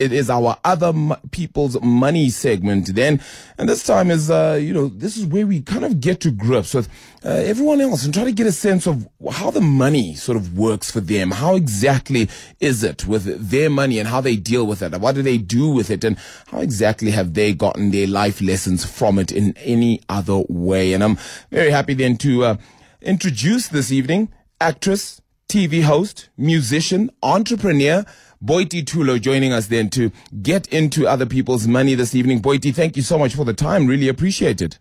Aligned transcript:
It 0.00 0.12
is 0.12 0.28
our 0.28 0.56
other 0.64 0.88
m- 0.88 1.14
people's 1.30 1.80
money 1.80 2.28
segment 2.28 2.96
then. 2.96 3.20
And 3.56 3.68
this 3.68 3.84
time 3.84 4.10
is, 4.10 4.28
uh, 4.28 4.58
you 4.60 4.74
know, 4.74 4.88
this 4.88 5.16
is 5.16 5.24
where 5.24 5.46
we 5.46 5.60
kind 5.62 5.84
of 5.84 6.00
get 6.00 6.18
to 6.22 6.32
grips 6.32 6.74
with 6.74 6.88
uh, 7.24 7.28
everyone 7.28 7.80
else 7.80 8.04
and 8.04 8.12
try 8.12 8.24
to 8.24 8.32
get 8.32 8.48
a 8.48 8.50
sense 8.50 8.88
of 8.88 9.08
how 9.30 9.52
the 9.52 9.60
money 9.60 10.16
sort 10.16 10.36
of 10.36 10.58
works 10.58 10.90
for 10.90 10.98
them. 10.98 11.30
How 11.30 11.54
exactly 11.54 12.28
is 12.58 12.82
it 12.82 13.06
with 13.06 13.50
their 13.50 13.70
money 13.70 14.00
and 14.00 14.08
how 14.08 14.20
they 14.20 14.34
deal 14.34 14.66
with 14.66 14.82
it? 14.82 14.98
What 15.00 15.14
do 15.14 15.22
they 15.22 15.38
do 15.38 15.70
with 15.70 15.90
it? 15.90 16.02
And 16.02 16.18
how 16.48 16.58
exactly 16.58 17.12
have 17.12 17.34
they 17.34 17.54
gotten 17.54 17.92
their 17.92 18.08
life 18.08 18.40
lessons 18.40 18.84
from 18.84 19.20
it 19.20 19.30
in 19.30 19.56
any 19.58 20.00
other 20.08 20.42
way? 20.48 20.92
And 20.92 21.04
I'm 21.04 21.18
very 21.52 21.70
happy 21.70 21.94
then 21.94 22.16
to 22.16 22.44
uh, 22.44 22.56
introduce 23.00 23.68
this 23.68 23.92
evening 23.92 24.32
actress, 24.60 25.20
TV 25.48 25.84
host, 25.84 26.30
musician, 26.36 27.10
entrepreneur, 27.22 28.04
Boity 28.42 28.84
Thulo 28.84 29.20
joining 29.20 29.52
us 29.52 29.66
then 29.68 29.90
to 29.90 30.10
get 30.42 30.66
into 30.68 31.06
other 31.06 31.26
people's 31.26 31.66
money 31.66 31.94
this 31.94 32.14
evening. 32.14 32.40
Boity, 32.40 32.74
thank 32.74 32.96
you 32.96 33.02
so 33.02 33.18
much 33.18 33.34
for 33.34 33.44
the 33.44 33.54
time. 33.54 33.86
Really 33.86 34.08
appreciate 34.08 34.62
it. 34.62 34.78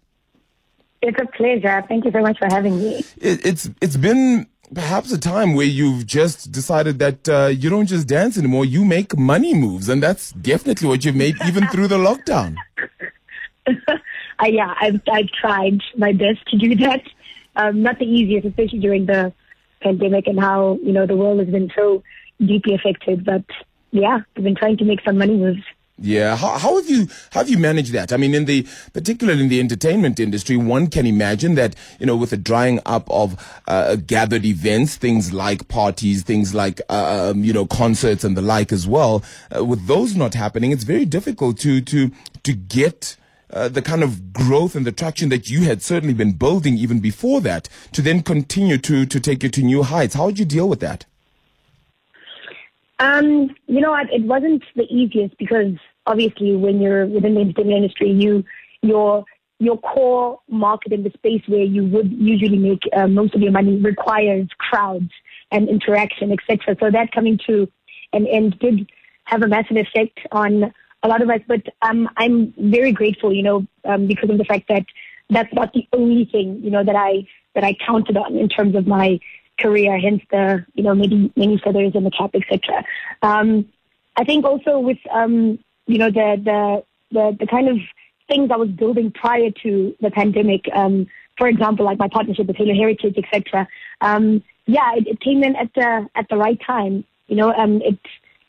It's 1.01 1.19
a 1.19 1.25
pleasure. 1.37 1.83
Thank 1.87 2.05
you 2.05 2.11
very 2.11 2.23
much 2.23 2.39
for 2.39 2.47
having 2.49 2.77
me. 2.77 3.03
It, 3.17 3.45
it's 3.45 3.69
it's 3.81 3.97
been 3.97 4.47
perhaps 4.73 5.11
a 5.11 5.17
time 5.17 5.53
where 5.53 5.65
you've 5.65 6.05
just 6.05 6.51
decided 6.51 6.99
that 6.99 7.29
uh, 7.29 7.47
you 7.47 7.69
don't 7.69 7.87
just 7.87 8.07
dance 8.07 8.37
anymore, 8.37 8.65
you 8.65 8.85
make 8.85 9.17
money 9.17 9.53
moves, 9.53 9.89
and 9.89 10.01
that's 10.01 10.31
definitely 10.31 10.87
what 10.87 11.03
you've 11.03 11.15
made 11.15 11.35
even 11.45 11.67
through 11.67 11.87
the 11.87 11.97
lockdown. 11.97 12.55
uh, 13.67 14.45
yeah, 14.45 14.73
I've 14.79 15.01
I've 15.11 15.29
tried 15.29 15.81
my 15.97 16.13
best 16.13 16.45
to 16.47 16.57
do 16.57 16.75
that. 16.77 17.01
Um, 17.55 17.83
not 17.83 17.99
the 17.99 18.05
easiest, 18.05 18.47
especially 18.47 18.79
during 18.79 19.05
the 19.05 19.33
pandemic 19.81 20.27
and 20.27 20.39
how 20.39 20.79
you 20.81 20.93
know 20.93 21.05
the 21.05 21.15
world 21.15 21.39
has 21.39 21.49
been 21.49 21.69
so 21.75 22.01
deeply 22.39 22.75
affected. 22.75 23.25
But 23.25 23.43
yeah, 23.91 24.21
we've 24.35 24.43
been 24.43 24.55
trying 24.55 24.77
to 24.77 24.85
make 24.85 25.01
some 25.03 25.17
money 25.17 25.37
moves. 25.37 25.63
Yeah, 25.99 26.35
how, 26.35 26.57
how 26.57 26.75
have 26.77 26.89
you 26.89 27.07
how 27.31 27.41
have 27.41 27.49
you 27.49 27.59
managed 27.59 27.93
that? 27.93 28.11
I 28.11 28.17
mean, 28.17 28.33
in 28.33 28.45
the 28.45 28.67
particularly 28.93 29.43
in 29.43 29.49
the 29.49 29.59
entertainment 29.59 30.19
industry, 30.19 30.57
one 30.57 30.87
can 30.87 31.05
imagine 31.05 31.53
that 31.55 31.75
you 31.99 32.07
know 32.07 32.17
with 32.17 32.31
the 32.31 32.37
drying 32.37 32.79
up 32.85 33.07
of 33.11 33.61
uh, 33.67 33.95
gathered 33.97 34.43
events, 34.43 34.95
things 34.95 35.31
like 35.31 35.67
parties, 35.67 36.23
things 36.23 36.55
like 36.55 36.81
uh, 36.89 37.29
um, 37.29 37.43
you 37.43 37.53
know 37.53 37.67
concerts 37.67 38.23
and 38.23 38.35
the 38.35 38.41
like 38.41 38.71
as 38.71 38.87
well. 38.87 39.23
Uh, 39.55 39.63
with 39.63 39.85
those 39.85 40.15
not 40.15 40.33
happening, 40.33 40.71
it's 40.71 40.83
very 40.83 41.05
difficult 41.05 41.59
to 41.59 41.81
to 41.81 42.11
to 42.43 42.53
get. 42.53 43.15
Uh, 43.51 43.69
the 43.69 43.83
kind 43.83 44.01
of 44.01 44.33
growth 44.33 44.73
and 44.73 44.83
the 44.83 44.91
traction 44.91 45.29
that 45.29 45.47
you 45.47 45.61
had 45.61 45.79
certainly 45.79 46.15
been 46.15 46.31
building 46.31 46.75
even 46.75 46.99
before 46.99 47.39
that 47.39 47.69
to 47.91 48.01
then 48.01 48.23
continue 48.23 48.79
to 48.79 49.05
to 49.05 49.19
take 49.19 49.43
you 49.43 49.49
to 49.49 49.61
new 49.61 49.83
heights. 49.83 50.15
How 50.15 50.25
did 50.29 50.39
you 50.39 50.45
deal 50.45 50.67
with 50.67 50.79
that? 50.79 51.05
Um, 52.99 53.55
you 53.67 53.81
know 53.81 53.91
what? 53.91 54.11
It 54.11 54.23
wasn't 54.23 54.63
the 54.75 54.83
easiest 54.83 55.37
because 55.37 55.73
obviously 56.05 56.55
when 56.55 56.81
you're 56.81 57.05
within 57.05 57.35
the 57.35 57.41
entertainment 57.41 57.77
industry, 57.77 58.11
you 58.11 58.43
your 58.81 59.25
your 59.59 59.77
core 59.77 60.39
market 60.49 60.91
in 60.91 61.03
the 61.03 61.11
space 61.11 61.41
where 61.47 61.63
you 61.63 61.85
would 61.85 62.11
usually 62.11 62.57
make 62.57 62.81
uh, 62.95 63.07
most 63.07 63.33
of 63.33 63.41
your 63.41 63.51
money 63.51 63.77
requires 63.77 64.47
crowds 64.57 65.09
and 65.51 65.69
interaction, 65.69 66.31
etc. 66.31 66.75
So 66.79 66.91
that 66.91 67.11
coming 67.11 67.39
to 67.47 67.69
an 68.11 68.27
end 68.27 68.59
did 68.59 68.91
have 69.25 69.41
a 69.41 69.47
massive 69.47 69.77
effect 69.77 70.19
on 70.31 70.73
a 71.03 71.07
lot 71.07 71.21
of 71.21 71.29
us. 71.29 71.39
But 71.47 71.61
um, 71.81 72.09
I'm 72.17 72.53
very 72.57 72.91
grateful, 72.91 73.33
you 73.33 73.43
know, 73.43 73.67
um, 73.85 74.07
because 74.07 74.29
of 74.29 74.37
the 74.37 74.45
fact 74.45 74.67
that 74.69 74.85
that's 75.29 75.53
not 75.53 75.73
the 75.73 75.87
only 75.93 76.25
thing, 76.25 76.59
you 76.63 76.71
know, 76.71 76.83
that 76.83 76.95
I 76.95 77.25
that 77.55 77.63
I 77.63 77.75
counted 77.85 78.17
on 78.17 78.35
in 78.35 78.49
terms 78.49 78.75
of 78.75 78.87
my 78.87 79.19
career, 79.59 79.99
hence 79.99 80.21
the, 80.31 80.65
you 80.73 80.83
know, 80.83 80.95
many, 80.95 81.31
many 81.35 81.57
feathers 81.57 81.93
in 81.95 82.03
the 82.03 82.11
cap, 82.11 82.31
etc. 82.33 82.83
Um, 83.21 83.67
I 84.15 84.23
think 84.23 84.45
also 84.45 84.79
with, 84.79 84.97
um, 85.11 85.59
you 85.87 85.97
know, 85.97 86.09
the, 86.09 86.41
the, 86.43 86.83
the, 87.11 87.37
the 87.39 87.47
kind 87.47 87.69
of 87.69 87.77
things 88.27 88.49
I 88.51 88.57
was 88.57 88.69
building 88.69 89.11
prior 89.11 89.51
to 89.63 89.95
the 90.01 90.11
pandemic, 90.11 90.65
um, 90.73 91.07
for 91.37 91.47
example, 91.47 91.85
like 91.85 91.99
my 91.99 92.07
partnership 92.07 92.47
with 92.47 92.55
Halo 92.55 92.73
Heritage, 92.73 93.15
etc. 93.17 93.67
Um, 94.01 94.43
yeah, 94.65 94.95
it, 94.95 95.07
it, 95.07 95.19
came 95.19 95.43
in 95.43 95.55
at 95.55 95.73
the, 95.73 96.07
at 96.15 96.27
the 96.29 96.37
right 96.37 96.59
time. 96.65 97.03
You 97.27 97.35
know, 97.35 97.53
um, 97.53 97.81
it, 97.81 97.99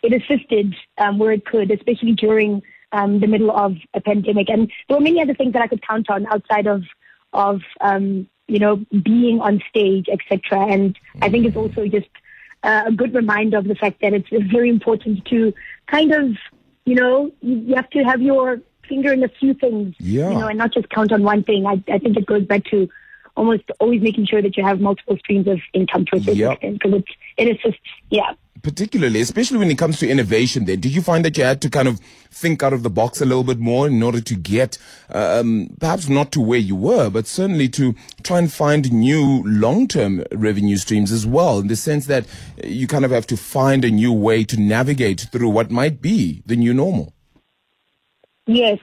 it 0.02 0.12
assisted, 0.12 0.74
um, 0.98 1.18
where 1.18 1.32
it 1.32 1.44
could, 1.44 1.70
especially 1.70 2.12
during, 2.12 2.62
the 2.92 3.26
middle 3.26 3.50
of 3.50 3.74
a 3.94 4.00
pandemic. 4.00 4.48
And 4.48 4.70
there 4.86 4.96
were 4.96 5.02
many 5.02 5.20
other 5.20 5.34
things 5.34 5.52
that 5.54 5.62
I 5.62 5.66
could 5.66 5.84
count 5.84 6.08
on 6.08 6.28
outside 6.28 6.68
of, 6.68 6.84
of, 7.32 7.60
um, 7.80 8.28
you 8.48 8.58
know, 8.58 8.76
being 9.02 9.40
on 9.40 9.60
stage, 9.68 10.06
etc. 10.08 10.66
And 10.66 10.96
I 11.22 11.30
think 11.30 11.46
it's 11.46 11.56
also 11.56 11.86
just 11.86 12.08
uh, 12.62 12.84
a 12.86 12.92
good 12.92 13.14
reminder 13.14 13.58
of 13.58 13.66
the 13.66 13.74
fact 13.74 14.00
that 14.02 14.12
it's 14.12 14.28
very 14.30 14.68
important 14.68 15.24
to 15.26 15.52
kind 15.86 16.12
of, 16.12 16.36
you 16.84 16.94
know, 16.94 17.32
you 17.40 17.74
have 17.74 17.90
to 17.90 18.02
have 18.04 18.20
your 18.20 18.60
finger 18.88 19.12
in 19.12 19.22
a 19.24 19.28
few 19.28 19.54
things, 19.54 19.94
yeah. 19.98 20.30
you 20.30 20.38
know, 20.38 20.46
and 20.46 20.58
not 20.58 20.72
just 20.72 20.88
count 20.90 21.12
on 21.12 21.22
one 21.22 21.42
thing. 21.42 21.66
I, 21.66 21.82
I 21.88 21.98
think 21.98 22.16
it 22.16 22.26
goes 22.26 22.44
back 22.44 22.64
to 22.66 22.88
almost 23.36 23.64
always 23.80 24.00
making 24.02 24.26
sure 24.26 24.42
that 24.42 24.56
you 24.56 24.64
have 24.64 24.80
multiple 24.80 25.16
streams 25.18 25.48
of 25.48 25.58
income 25.72 26.04
to 26.06 26.16
a 26.16 26.20
certain 26.20 26.36
Yep. 26.36 26.52
extent 26.52 26.74
because 26.74 26.94
it, 26.94 27.04
it 27.48 27.58
assists, 27.58 27.80
yeah. 28.10 28.34
Particularly, 28.62 29.20
especially 29.20 29.58
when 29.58 29.70
it 29.70 29.78
comes 29.78 29.98
to 29.98 30.08
innovation, 30.08 30.64
then, 30.64 30.80
did 30.80 30.94
you 30.94 31.02
find 31.02 31.24
that 31.24 31.36
you 31.36 31.44
had 31.44 31.60
to 31.62 31.70
kind 31.70 31.88
of 31.88 32.00
think 32.30 32.62
out 32.62 32.72
of 32.72 32.82
the 32.82 32.90
box 32.90 33.20
a 33.20 33.24
little 33.24 33.44
bit 33.44 33.58
more 33.58 33.86
in 33.86 34.02
order 34.02 34.20
to 34.20 34.34
get, 34.34 34.78
um, 35.10 35.68
perhaps 35.80 36.08
not 36.08 36.32
to 36.32 36.40
where 36.40 36.58
you 36.58 36.74
were, 36.74 37.10
but 37.10 37.26
certainly 37.26 37.68
to 37.68 37.94
try 38.22 38.38
and 38.38 38.52
find 38.52 38.92
new 38.92 39.42
long-term 39.44 40.24
revenue 40.32 40.76
streams 40.76 41.12
as 41.12 41.26
well, 41.26 41.58
in 41.58 41.68
the 41.68 41.76
sense 41.76 42.06
that 42.06 42.26
you 42.62 42.86
kind 42.86 43.04
of 43.04 43.10
have 43.10 43.26
to 43.26 43.36
find 43.36 43.84
a 43.84 43.90
new 43.90 44.12
way 44.12 44.44
to 44.44 44.58
navigate 44.58 45.26
through 45.32 45.48
what 45.50 45.70
might 45.70 46.00
be 46.00 46.42
the 46.46 46.56
new 46.56 46.72
normal? 46.72 47.12
Yes, 48.46 48.78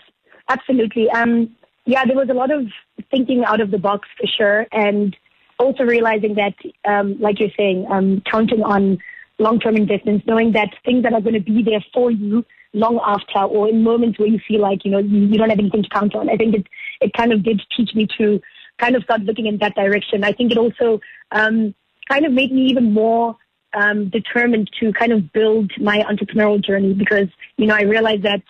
absolutely. 0.50 1.10
Um, 1.10 1.56
yeah, 1.86 2.06
there 2.06 2.16
was 2.16 2.30
a 2.30 2.34
lot 2.34 2.52
of 2.52 2.68
thinking 3.10 3.44
out 3.46 3.62
of 3.62 3.72
the 3.72 3.80
box 3.80 4.08
for 4.20 4.28
sure, 4.28 4.68
and 4.72 5.16
also 5.60 5.84
realizing 5.84 6.36
that, 6.36 6.54
um, 6.86 7.20
like 7.20 7.40
you're 7.40 7.50
saying, 7.58 7.86
um, 7.90 8.22
counting 8.30 8.64
on 8.64 9.00
long-term 9.42 9.76
investments, 9.76 10.26
knowing 10.26 10.52
that 10.54 10.70
things 10.86 11.04
that 11.04 11.14
are 11.14 11.22
going 11.22 11.34
to 11.34 11.40
be 11.40 11.64
there 11.64 11.84
for 11.94 12.12
you 12.12 12.46
long 12.74 13.00
after, 13.06 13.40
or 13.40 13.68
in 13.68 13.84
moments 13.84 14.18
where 14.18 14.28
you 14.28 14.40
feel 14.48 14.62
like 14.62 14.86
you 14.86 14.92
know 14.92 15.00
you, 15.00 15.20
you 15.20 15.38
don't 15.38 15.50
have 15.50 15.60
anything 15.60 15.84
to 15.84 15.90
count 15.90 16.16
on. 16.16 16.30
I 16.30 16.38
think 16.38 16.56
it 16.56 16.68
it 17.02 17.14
kind 17.14 17.34
of 17.34 17.44
did 17.44 17.62
teach 17.76 17.94
me 17.94 18.08
to 18.18 18.42
kind 18.78 18.96
of 18.96 19.04
start 19.04 19.22
looking 19.22 19.48
in 19.48 19.58
that 19.58 19.76
direction. 19.76 20.24
I 20.24 20.32
think 20.32 20.52
it 20.52 20.58
also 20.58 21.02
um, 21.32 21.76
kind 22.10 22.26
of 22.26 22.32
made 22.32 22.52
me 22.52 22.68
even 22.68 22.94
more 22.94 23.38
um, 23.74 24.10
determined 24.10 24.70
to 24.80 24.94
kind 24.94 25.12
of 25.12 25.32
build 25.34 25.72
my 25.80 26.00
entrepreneurial 26.00 26.64
journey 26.64 26.94
because 26.94 27.28
you 27.58 27.68
know 27.68 27.76
I 27.76 27.82
realized 27.82 28.24
that 28.24 28.42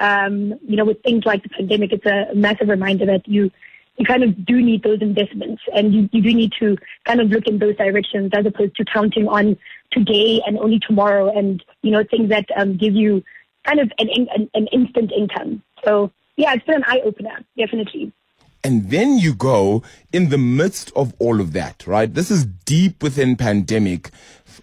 um, 0.00 0.54
you 0.66 0.76
know, 0.76 0.84
with 0.84 1.02
things 1.02 1.24
like 1.26 1.42
the 1.42 1.50
pandemic, 1.50 1.92
it's 1.92 2.06
a 2.06 2.34
massive 2.34 2.68
reminder 2.68 3.06
that 3.06 3.28
you 3.28 3.50
you 3.96 4.06
kind 4.06 4.24
of 4.24 4.46
do 4.46 4.62
need 4.62 4.82
those 4.82 5.02
investments 5.02 5.60
and 5.74 5.92
you, 5.92 6.08
you 6.10 6.22
do 6.22 6.32
need 6.32 6.52
to 6.58 6.74
kind 7.04 7.20
of 7.20 7.28
look 7.28 7.46
in 7.46 7.58
those 7.58 7.76
directions 7.76 8.30
as 8.32 8.46
opposed 8.46 8.74
to 8.76 8.84
counting 8.86 9.28
on 9.28 9.58
today 9.92 10.40
and 10.46 10.58
only 10.58 10.78
tomorrow 10.78 11.36
and, 11.36 11.62
you 11.82 11.90
know, 11.90 12.04
things 12.04 12.28
that 12.30 12.46
um, 12.56 12.76
give 12.76 12.94
you 12.94 13.22
kind 13.66 13.80
of 13.80 13.92
an, 13.98 14.08
an, 14.34 14.50
an 14.54 14.66
instant 14.68 15.12
income. 15.12 15.62
So, 15.84 16.10
yeah, 16.36 16.54
it's 16.54 16.64
been 16.64 16.76
an 16.76 16.84
eye 16.86 17.00
opener, 17.04 17.44
definitely. 17.58 18.12
And 18.62 18.90
then 18.90 19.16
you 19.18 19.34
go 19.34 19.82
in 20.12 20.28
the 20.28 20.36
midst 20.38 20.92
of 20.94 21.14
all 21.18 21.40
of 21.40 21.52
that, 21.54 21.86
right? 21.86 22.12
This 22.12 22.30
is 22.30 22.44
deep 22.44 23.02
within 23.02 23.36
pandemic. 23.36 24.10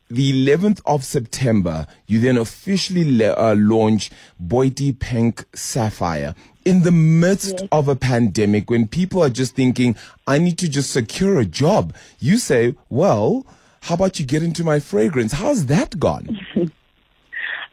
The 0.10 0.32
11th 0.32 0.82
of 0.86 1.04
September, 1.04 1.88
you 2.06 2.20
then 2.20 2.38
officially 2.38 3.18
le- 3.18 3.34
uh, 3.34 3.56
launch 3.58 4.12
Boity 4.42 4.98
Pink 4.98 5.46
Sapphire. 5.56 6.36
In 6.64 6.84
the 6.84 6.92
midst 6.92 7.60
Yes. 7.62 7.70
of 7.72 7.88
a 7.88 7.96
pandemic, 7.96 8.70
when 8.70 8.88
people 8.88 9.24
are 9.24 9.30
just 9.30 9.56
thinking, 9.56 9.96
I 10.28 10.38
need 10.38 10.58
to 10.60 10.70
just 10.70 10.92
secure 10.92 11.40
a 11.40 11.46
job, 11.46 11.96
you 12.20 12.38
say, 12.38 12.76
well, 12.90 13.46
how 13.82 13.96
about 13.96 14.20
you 14.20 14.26
get 14.26 14.44
into 14.44 14.64
my 14.64 14.80
fragrance? 14.80 15.34
How's 15.34 15.66
that 15.68 16.00
gone? 16.00 16.40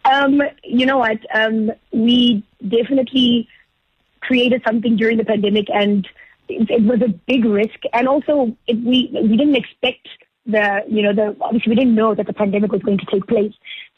Um, 0.04 0.42
you 0.62 0.84
know 0.84 0.98
what? 0.98 1.18
Um, 1.34 1.72
we 1.92 2.44
definitely 2.66 3.48
created 4.20 4.62
something 4.66 4.96
during 4.96 5.16
the 5.16 5.24
pandemic, 5.24 5.66
and 5.72 6.06
it, 6.48 6.70
it 6.70 6.82
was 6.82 7.00
a 7.02 7.08
big 7.08 7.44
risk. 7.44 7.80
And 7.92 8.06
also, 8.06 8.54
it, 8.66 8.76
we 8.84 9.10
we 9.12 9.36
didn't 9.36 9.56
expect 9.56 10.08
the 10.46 10.82
you 10.88 11.02
know 11.02 11.14
the 11.14 11.36
obviously 11.40 11.70
we 11.70 11.76
didn't 11.76 11.94
know 11.94 12.14
that 12.14 12.26
the 12.26 12.34
pandemic 12.34 12.70
was 12.70 12.82
going 12.82 12.98
to 12.98 13.06
take 13.06 13.26
place. 13.26 13.54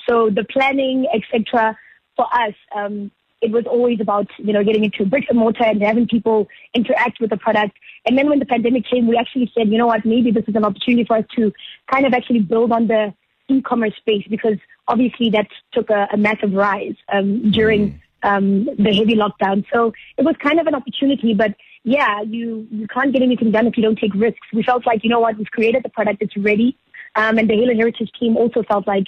So 0.08 0.31
the 0.31 0.44
planning, 0.44 1.06
etc. 1.12 1.76
For 2.14 2.26
us, 2.32 2.55
um, 2.75 3.11
it 3.46 3.52
was 3.52 3.64
always 3.66 4.00
about 4.00 4.28
you 4.38 4.52
know 4.52 4.64
getting 4.64 4.84
into 4.84 5.04
bricks 5.06 5.28
and 5.31 5.38
mortar 5.38 5.64
and 5.64 5.81
having 5.82 6.06
people 6.08 6.48
interact 6.75 7.20
with 7.20 7.31
the 7.31 7.37
product. 7.37 7.75
And 8.04 8.19
then 8.19 8.28
when 8.28 8.40
the 8.40 8.46
pandemic 8.54 8.84
came, 8.93 9.06
we 9.06 9.16
actually 9.16 9.50
said, 9.56 9.69
you 9.69 9.78
know 9.78 9.87
what, 9.87 10.04
maybe 10.04 10.31
this 10.31 10.44
is 10.48 10.56
an 10.56 10.64
opportunity 10.64 11.04
for 11.04 11.16
us 11.19 11.25
to 11.37 11.52
kind 11.93 12.04
of 12.06 12.12
actually 12.12 12.40
build 12.40 12.72
on 12.72 12.88
the 12.88 13.14
e-commerce 13.48 13.94
space 13.96 14.25
because 14.28 14.58
obviously 14.88 15.31
that 15.31 15.46
took 15.72 15.88
a, 15.90 16.08
a 16.12 16.16
massive 16.16 16.52
rise 16.52 16.96
um, 17.12 17.50
during 17.52 18.00
um, 18.25 18.64
the 18.64 18.93
heavy 18.93 19.14
lockdown. 19.14 19.64
So 19.72 19.93
it 20.19 20.25
was 20.25 20.34
kind 20.43 20.58
of 20.58 20.66
an 20.66 20.75
opportunity, 20.75 21.32
but 21.34 21.54
yeah, 21.84 22.22
you 22.22 22.66
you 22.70 22.88
can't 22.88 23.12
get 23.12 23.22
anything 23.22 23.52
done 23.52 23.69
if 23.69 23.76
you 23.76 23.84
don't 23.84 23.98
take 24.04 24.14
risks. 24.14 24.46
We 24.52 24.64
felt 24.64 24.84
like 24.87 25.04
you 25.04 25.10
know 25.10 25.20
what, 25.20 25.38
we've 25.38 25.50
created 25.58 25.84
the 25.84 25.88
product, 25.88 26.20
it's 26.20 26.37
ready, 26.37 26.76
um, 27.14 27.38
and 27.38 27.48
the 27.48 27.54
Halo 27.54 27.75
Heritage 27.75 28.10
team 28.19 28.37
also 28.37 28.64
felt 28.64 28.88
like 28.88 29.06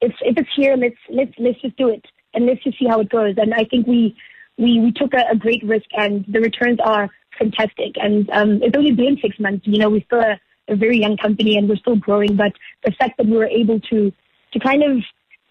if 0.00 0.12
if 0.20 0.38
it's 0.38 0.54
here, 0.54 0.76
let's 0.76 1.02
let's 1.08 1.32
let's 1.38 1.60
just 1.60 1.76
do 1.76 1.88
it. 1.88 2.04
And 2.34 2.46
let's 2.46 2.62
just 2.62 2.78
see 2.78 2.86
how 2.86 3.00
it 3.00 3.08
goes. 3.08 3.34
And 3.38 3.54
I 3.54 3.64
think 3.64 3.86
we 3.86 4.16
we 4.58 4.80
we 4.80 4.92
took 4.92 5.14
a, 5.14 5.24
a 5.30 5.36
great 5.36 5.62
risk, 5.64 5.86
and 5.92 6.24
the 6.28 6.40
returns 6.40 6.78
are 6.84 7.10
fantastic. 7.38 7.94
And 7.96 8.28
um, 8.30 8.62
it's 8.62 8.76
only 8.76 8.92
been 8.92 9.18
six 9.20 9.38
months. 9.38 9.66
You 9.66 9.78
know, 9.78 9.90
we're 9.90 10.04
still 10.04 10.20
a, 10.20 10.40
a 10.68 10.76
very 10.76 10.98
young 10.98 11.16
company, 11.16 11.56
and 11.56 11.68
we're 11.68 11.76
still 11.76 11.96
growing. 11.96 12.36
But 12.36 12.52
the 12.84 12.92
fact 12.92 13.16
that 13.18 13.26
we 13.26 13.36
were 13.36 13.46
able 13.46 13.80
to 13.80 14.12
to 14.52 14.58
kind 14.58 14.82
of 14.82 15.02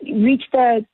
reach 0.01 0.43
the 0.51 0.85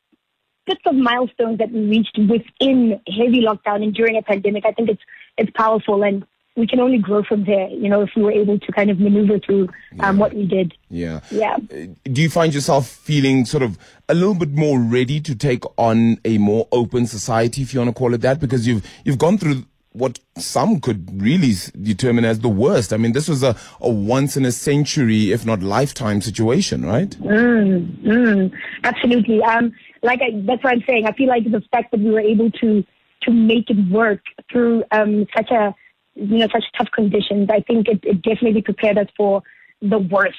bits 0.65 0.81
of 0.85 0.95
milestones 0.95 1.59
that 1.59 1.71
we 1.71 1.81
reached 1.81 2.17
within 2.17 2.99
heavy 3.07 3.41
lockdown 3.41 3.83
and 3.83 3.93
during 3.93 4.17
a 4.17 4.21
pandemic, 4.21 4.65
I 4.65 4.71
think 4.71 4.89
it's 4.89 5.01
it's 5.37 5.51
powerful 5.55 6.03
and 6.03 6.25
we 6.55 6.65
can 6.65 6.79
only 6.79 6.97
grow 6.97 7.21
from 7.23 7.43
there, 7.43 7.67
you 7.69 7.89
know, 7.89 8.01
if 8.01 8.11
we 8.15 8.23
were 8.23 8.31
able 8.31 8.57
to 8.57 8.71
kind 8.71 8.89
of 8.89 8.99
maneuver 8.99 9.39
through 9.39 9.63
um, 9.99 10.15
yeah. 10.15 10.21
what 10.21 10.33
we 10.33 10.47
did. 10.47 10.73
Yeah. 10.89 11.19
Yeah. 11.29 11.55
Uh, 11.55 11.87
do 12.03 12.21
you 12.21 12.29
find 12.29 12.53
yourself 12.53 12.87
feeling 12.87 13.45
sort 13.45 13.61
of 13.63 13.77
a 14.07 14.13
little 14.13 14.35
bit 14.35 14.51
more 14.51 14.79
ready 14.79 15.19
to 15.19 15.35
take 15.35 15.63
on 15.77 16.17
a 16.23 16.37
more 16.37 16.67
open 16.71 17.07
society, 17.07 17.61
if 17.61 17.73
you 17.73 17.81
want 17.81 17.89
to 17.89 17.93
call 17.93 18.13
it 18.13 18.21
that? 18.21 18.39
Because 18.39 18.65
you've, 18.65 18.85
you've 19.03 19.17
gone 19.17 19.37
through 19.37 19.65
what 19.91 20.19
some 20.37 20.79
could 20.79 21.21
really 21.21 21.53
determine 21.81 22.25
as 22.25 22.39
the 22.39 22.49
worst. 22.49 22.93
I 22.93 22.97
mean, 22.97 23.13
this 23.13 23.27
was 23.27 23.43
a, 23.43 23.55
a 23.81 23.89
once 23.89 24.37
in 24.37 24.45
a 24.45 24.51
century, 24.51 25.31
if 25.31 25.45
not 25.45 25.61
lifetime 25.61 26.21
situation, 26.21 26.85
right? 26.85 27.09
Mm, 27.09 28.03
mm, 28.03 28.53
absolutely. 28.83 29.41
Um, 29.41 29.73
like 30.03 30.21
I, 30.21 30.31
that's 30.45 30.63
what 30.63 30.73
I'm 30.73 30.83
saying. 30.87 31.05
I 31.05 31.13
feel 31.13 31.27
like 31.27 31.49
the 31.49 31.61
fact 31.71 31.91
that 31.91 31.99
we 31.99 32.11
were 32.11 32.19
able 32.19 32.51
to 32.51 32.83
to 33.23 33.31
make 33.31 33.69
it 33.69 33.89
work 33.89 34.21
through 34.51 34.83
um, 34.91 35.25
such 35.35 35.49
a 35.49 35.73
you 36.15 36.37
know 36.37 36.47
such 36.51 36.63
tough 36.77 36.89
conditions, 36.91 37.49
I 37.51 37.61
think 37.61 37.87
it, 37.87 37.99
it 38.03 38.21
definitely 38.21 38.61
prepared 38.61 38.97
us 38.97 39.07
for 39.15 39.43
the 39.81 39.99
worst. 39.99 40.37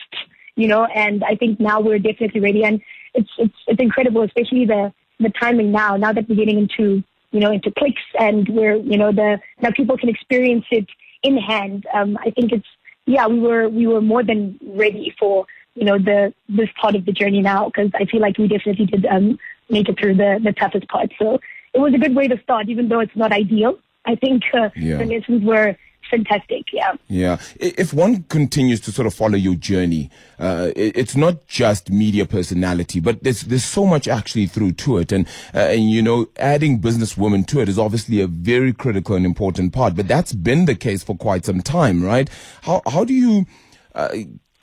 You 0.57 0.69
know, 0.69 0.87
and 0.87 1.23
I 1.25 1.37
think 1.37 1.61
now 1.61 1.81
we're 1.81 1.99
definitely 1.99 2.41
ready, 2.41 2.65
and 2.65 2.81
it's 3.15 3.31
it's 3.39 3.55
it's 3.67 3.81
incredible, 3.81 4.23
especially 4.23 4.65
the 4.65 4.93
the 5.21 5.31
timing 5.41 5.71
now. 5.71 5.97
Now 5.97 6.13
that 6.13 6.29
we're 6.29 6.37
getting 6.37 6.59
into 6.59 7.03
you 7.33 7.41
know 7.41 7.51
into 7.51 7.71
clicks 7.71 8.03
and 8.19 8.49
we're 8.49 8.77
you 8.77 8.97
know 8.97 9.13
the 9.13 9.39
now 9.61 9.71
people 9.71 9.99
can 9.99 10.09
experience 10.09 10.65
it 10.71 10.87
in 11.23 11.37
hand. 11.37 11.87
Um, 11.93 12.17
I 12.25 12.31
think 12.31 12.53
it's 12.53 12.67
yeah 13.07 13.27
we 13.27 13.39
were 13.39 13.69
we 13.69 13.87
were 13.87 14.01
more 14.01 14.23
than 14.23 14.59
ready 14.63 15.15
for 15.19 15.47
you 15.75 15.85
know 15.85 15.99
the 15.99 16.33
this 16.49 16.71
part 16.81 16.95
of 16.95 17.05
the 17.05 17.13
journey 17.13 17.43
now 17.43 17.67
because 17.67 17.91
I 17.95 18.07
feel 18.07 18.21
like 18.21 18.39
we 18.39 18.49
definitely 18.49 18.87
did 18.87 19.07
um, 19.07 19.39
make 19.69 19.89
it 19.89 19.99
through 19.99 20.15
the, 20.15 20.41
the 20.43 20.53
toughest 20.53 20.89
part. 20.89 21.13
So 21.19 21.39
it 21.75 21.79
was 21.79 21.93
a 21.95 21.99
good 21.99 22.15
way 22.15 22.29
to 22.29 22.41
start, 22.43 22.69
even 22.69 22.89
though 22.89 23.01
it's 23.01 23.17
not 23.17 23.33
ideal. 23.33 23.79
I 24.07 24.15
think 24.15 24.43
uh, 24.55 24.71
yeah. 24.77 24.99
the 24.99 25.05
lessons 25.05 25.45
were 25.45 25.77
fantastic. 26.11 26.73
Yeah. 26.73 26.95
Yeah. 27.09 27.39
If 27.57 27.93
one 27.93 28.25
continues 28.25 28.81
to 28.83 28.93
sort 28.93 29.07
of 29.07 29.15
follow 29.15 29.37
your 29.37 29.55
journey, 29.55 30.11
uh, 30.39 30.71
it's 30.77 31.17
not 31.17 31.47
just 31.47 31.91
media 31.91 32.27
personality, 32.27 33.01
but 33.01 33.23
there's 33.23 33.43
there's 33.43 33.65
so 33.65 33.87
much 33.87 34.09
actually 34.09 34.47
through 34.47 34.73
to 34.73 34.99
it, 34.99 35.13
and 35.13 35.27
uh, 35.55 35.59
and 35.59 35.91
you 35.91 36.03
know, 36.03 36.29
adding 36.37 36.81
businesswoman 36.81 37.47
to 37.49 37.61
it 37.61 37.69
is 37.69 37.79
obviously 37.79 38.21
a 38.21 38.27
very 38.27 38.73
critical 38.73 39.17
and 39.17 39.27
important 39.27 39.73
part. 39.73 39.97
But 39.97 40.09
that's 40.09 40.33
been 40.33 40.67
the 40.67 40.75
case 40.75 41.03
for 41.03 41.17
quite 41.17 41.45
some 41.45 41.61
time, 41.61 42.03
right? 42.03 42.31
How 42.63 42.83
how 42.87 43.05
do 43.05 43.15
you 43.15 43.47
uh, 43.95 44.11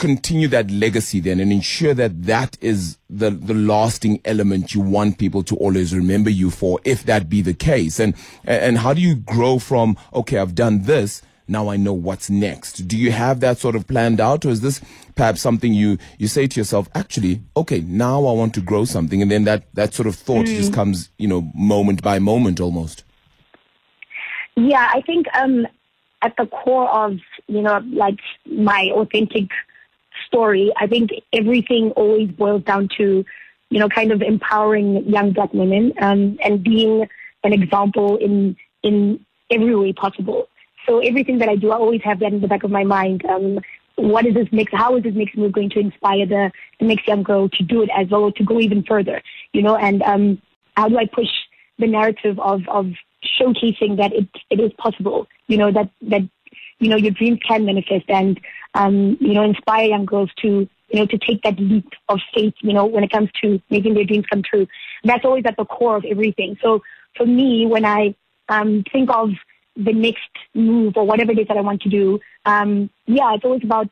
continue 0.04 0.50
that 0.50 0.70
legacy 0.70 1.22
then 1.22 1.40
and 1.40 1.50
ensure 1.50 1.94
that 1.94 2.24
that 2.24 2.58
is 2.60 2.98
the, 3.10 3.30
the 3.30 3.54
lasting 3.54 4.20
element 4.26 4.76
you 4.76 4.82
want 4.82 5.18
people 5.18 5.44
to 5.44 5.56
always 5.56 5.96
remember 5.96 6.30
you 6.30 6.50
for, 6.50 6.78
if 6.84 7.06
that 7.06 7.30
be 7.30 7.42
the 7.42 7.54
case? 7.54 8.02
And, 8.02 8.14
and 8.44 8.80
how 8.80 8.94
do 8.94 9.00
you 9.00 9.16
grow 9.16 9.60
from, 9.60 9.96
okay, 10.14 10.40
I've 10.40 10.56
done 10.56 10.82
this. 10.82 11.22
Now 11.48 11.70
I 11.70 11.78
know 11.78 11.94
what's 11.94 12.30
next. 12.30 12.86
Do 12.86 12.98
you 12.98 13.14
have 13.14 13.40
that 13.40 13.60
sort 13.60 13.78
of 13.78 13.88
planned 13.88 14.20
out 14.20 14.44
or 14.44 14.50
is 14.50 14.60
this 14.60 14.82
perhaps 15.16 15.40
something 15.40 15.74
you, 15.74 15.98
you 16.18 16.28
say 16.28 16.48
to 16.48 16.60
yourself, 16.60 16.90
actually, 16.94 17.42
okay, 17.56 17.80
now 17.80 18.26
I 18.26 18.34
want 18.34 18.54
to 18.56 18.62
grow 18.62 18.84
something. 18.84 19.22
And 19.22 19.32
then 19.32 19.46
that, 19.46 19.74
that 19.74 19.94
sort 19.94 20.08
of 20.08 20.16
thought 20.16 20.48
mm. 20.48 20.58
just 20.58 20.74
comes, 20.74 21.12
you 21.18 21.30
know, 21.30 21.50
moment 21.56 22.02
by 22.02 22.20
moment 22.20 22.60
almost. 22.60 23.06
Yeah, 24.58 24.92
I 24.94 25.00
think, 25.00 25.28
um, 25.34 25.66
at 26.22 26.36
the 26.38 26.46
core 26.46 26.90
of, 26.90 27.20
you 27.48 27.62
know, 27.62 27.82
like 27.92 28.20
my 28.46 28.90
authentic 28.96 29.50
story, 30.34 30.74
I 30.84 30.88
think 30.88 31.12
everything 31.32 31.92
always 31.92 32.30
boils 32.32 32.64
down 32.64 32.90
to, 32.98 33.24
you 33.70 33.80
know, 33.80 33.90
kind 33.90 34.12
of 34.12 34.22
empowering 34.22 35.08
young 35.08 35.32
black 35.32 35.54
women 35.54 35.94
um, 36.02 36.38
and 36.44 36.64
being 36.64 37.08
an 37.44 37.54
example 37.54 38.18
in 38.18 38.56
in 38.82 39.24
every 39.52 39.76
way 39.76 39.94
possible. 39.94 40.48
So 40.86 41.00
everything 41.00 41.38
that 41.40 41.50
I 41.50 41.56
do, 41.56 41.72
I 41.72 41.78
always 41.78 42.02
have 42.04 42.20
that 42.20 42.34
in 42.34 42.42
the 42.42 42.48
back 42.48 42.64
of 42.64 42.72
my 42.72 42.84
mind. 42.84 43.26
Um, 43.26 43.60
what 43.96 44.26
is 44.26 44.34
this 44.34 44.48
next? 44.52 44.74
How 44.74 44.96
is 44.98 45.04
this 45.04 45.14
next 45.16 45.38
move 45.38 45.54
going 45.54 45.70
to 45.72 45.80
inspire 45.80 46.26
the, 46.26 46.52
the 46.80 46.86
next 46.86 47.08
young 47.08 47.24
girl 47.24 47.48
to 47.50 47.64
do 47.64 47.84
it 47.84 47.90
as 47.96 48.08
well, 48.10 48.32
to 48.32 48.44
go 48.44 48.60
even 48.60 48.84
further? 48.84 49.22
You 49.54 49.62
know, 49.62 49.76
and 49.76 50.02
um, 50.02 50.42
how 50.76 50.90
do 50.90 50.98
I 50.98 51.06
push 51.06 51.30
the 51.78 51.88
narrative 51.88 52.40
of 52.40 52.68
of 52.68 52.86
showcasing 53.40 53.98
that 53.98 54.12
it 54.14 54.28
it 54.50 54.60
is 54.60 54.72
possible? 54.86 55.28
You 55.48 55.58
know 55.58 55.72
that 55.72 55.90
that 56.14 56.24
you 56.84 56.90
know 56.90 56.98
your 56.98 57.12
dreams 57.12 57.40
can 57.48 57.66
manifest, 57.66 58.10
and 58.10 58.40
um, 58.76 59.18
you 59.20 59.34
know, 59.34 59.44
inspire 59.44 59.86
young 59.86 60.06
girls 60.06 60.32
to, 60.42 60.68
you 60.90 61.00
know, 61.00 61.06
to 61.06 61.18
take 61.18 61.42
that 61.44 61.60
leap 61.60 61.88
of 62.10 62.20
faith, 62.34 62.54
you 62.62 62.74
know, 62.74 62.86
when 62.86 63.04
it 63.04 63.12
comes 63.12 63.30
to 63.42 63.62
making 63.70 63.94
their 63.94 64.04
dreams 64.04 64.26
come 64.32 64.42
true. 64.44 64.68
That's 65.04 65.26
always 65.26 65.46
at 65.46 65.58
the 65.58 65.66
core 65.66 65.98
of 65.98 66.06
everything. 66.06 66.58
So 66.62 66.82
for 67.16 67.26
me, 67.26 67.66
when 67.66 67.86
I 67.86 68.16
um, 68.50 68.84
think 68.92 69.10
of 69.10 69.30
the 69.76 69.94
next 69.94 70.30
move 70.54 70.94
or 70.98 71.06
whatever 71.06 71.32
it 71.32 71.40
is 71.40 71.48
that 71.48 71.58
I 71.58 71.62
want 71.62 71.82
to 71.84 71.90
do, 71.90 72.20
um, 72.46 72.90
yeah, 73.06 73.34
it's 73.36 73.46
always 73.46 73.64
about 73.64 73.90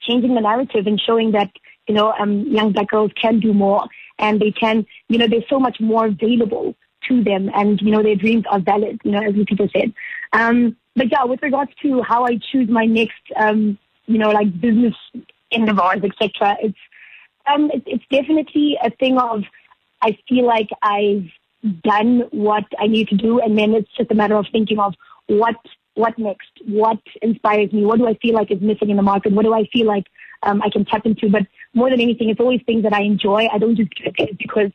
changing 0.00 0.34
the 0.34 0.40
narrative 0.40 0.86
and 0.86 1.00
showing 1.00 1.32
that, 1.32 1.50
you 1.88 1.94
know, 1.94 2.12
um, 2.18 2.46
young 2.48 2.72
black 2.72 2.88
girls 2.88 3.12
can 3.20 3.40
do 3.40 3.52
more 3.52 3.84
and 4.18 4.40
they 4.40 4.50
can, 4.50 4.86
you 5.08 5.18
know, 5.18 5.26
there's 5.28 5.48
so 5.48 5.58
much 5.58 5.80
more 5.80 6.06
available 6.06 6.74
to 7.08 7.22
them 7.22 7.50
and, 7.54 7.80
you 7.80 7.90
know, 7.90 8.02
their 8.02 8.16
dreams 8.16 8.44
are 8.50 8.60
valid, 8.60 9.00
you 9.04 9.10
know, 9.10 9.22
as 9.22 9.34
people 9.46 9.68
said. 9.72 9.92
Um, 10.32 10.76
but 10.96 11.10
yeah, 11.10 11.24
with 11.24 11.42
regards 11.42 11.72
to 11.82 12.02
how 12.02 12.24
I 12.24 12.38
choose 12.52 12.68
my 12.68 12.86
next, 12.86 13.22
um, 13.36 13.78
you 14.06 14.18
know, 14.18 14.30
like 14.30 14.60
business 14.60 14.94
endeavors, 15.50 16.02
etc. 16.04 16.56
It's 16.62 16.78
um, 17.46 17.70
it, 17.72 17.82
it's 17.86 18.04
definitely 18.10 18.78
a 18.82 18.90
thing 18.90 19.18
of 19.18 19.44
I 20.02 20.16
feel 20.28 20.46
like 20.46 20.68
I've 20.82 21.28
done 21.82 22.28
what 22.30 22.64
I 22.78 22.86
need 22.86 23.08
to 23.08 23.16
do, 23.16 23.40
and 23.40 23.58
then 23.58 23.74
it's 23.74 23.90
just 23.96 24.10
a 24.10 24.14
matter 24.14 24.36
of 24.36 24.46
thinking 24.52 24.78
of 24.78 24.94
what 25.26 25.56
what 25.94 26.18
next, 26.18 26.50
what 26.66 26.98
inspires 27.22 27.72
me, 27.72 27.84
what 27.84 27.98
do 27.98 28.08
I 28.08 28.14
feel 28.14 28.34
like 28.34 28.50
is 28.50 28.60
missing 28.60 28.90
in 28.90 28.96
the 28.96 29.02
market, 29.02 29.32
what 29.32 29.44
do 29.44 29.54
I 29.54 29.64
feel 29.72 29.86
like 29.86 30.06
um, 30.44 30.62
I 30.62 30.70
can 30.70 30.84
tap 30.84 31.06
into. 31.06 31.28
But 31.28 31.46
more 31.72 31.90
than 31.90 32.00
anything, 32.00 32.28
it's 32.28 32.40
always 32.40 32.60
things 32.66 32.82
that 32.82 32.92
I 32.92 33.02
enjoy. 33.02 33.48
I 33.52 33.58
don't 33.58 33.76
just 33.76 33.90
do 33.94 34.10
it 34.18 34.38
because 34.38 34.70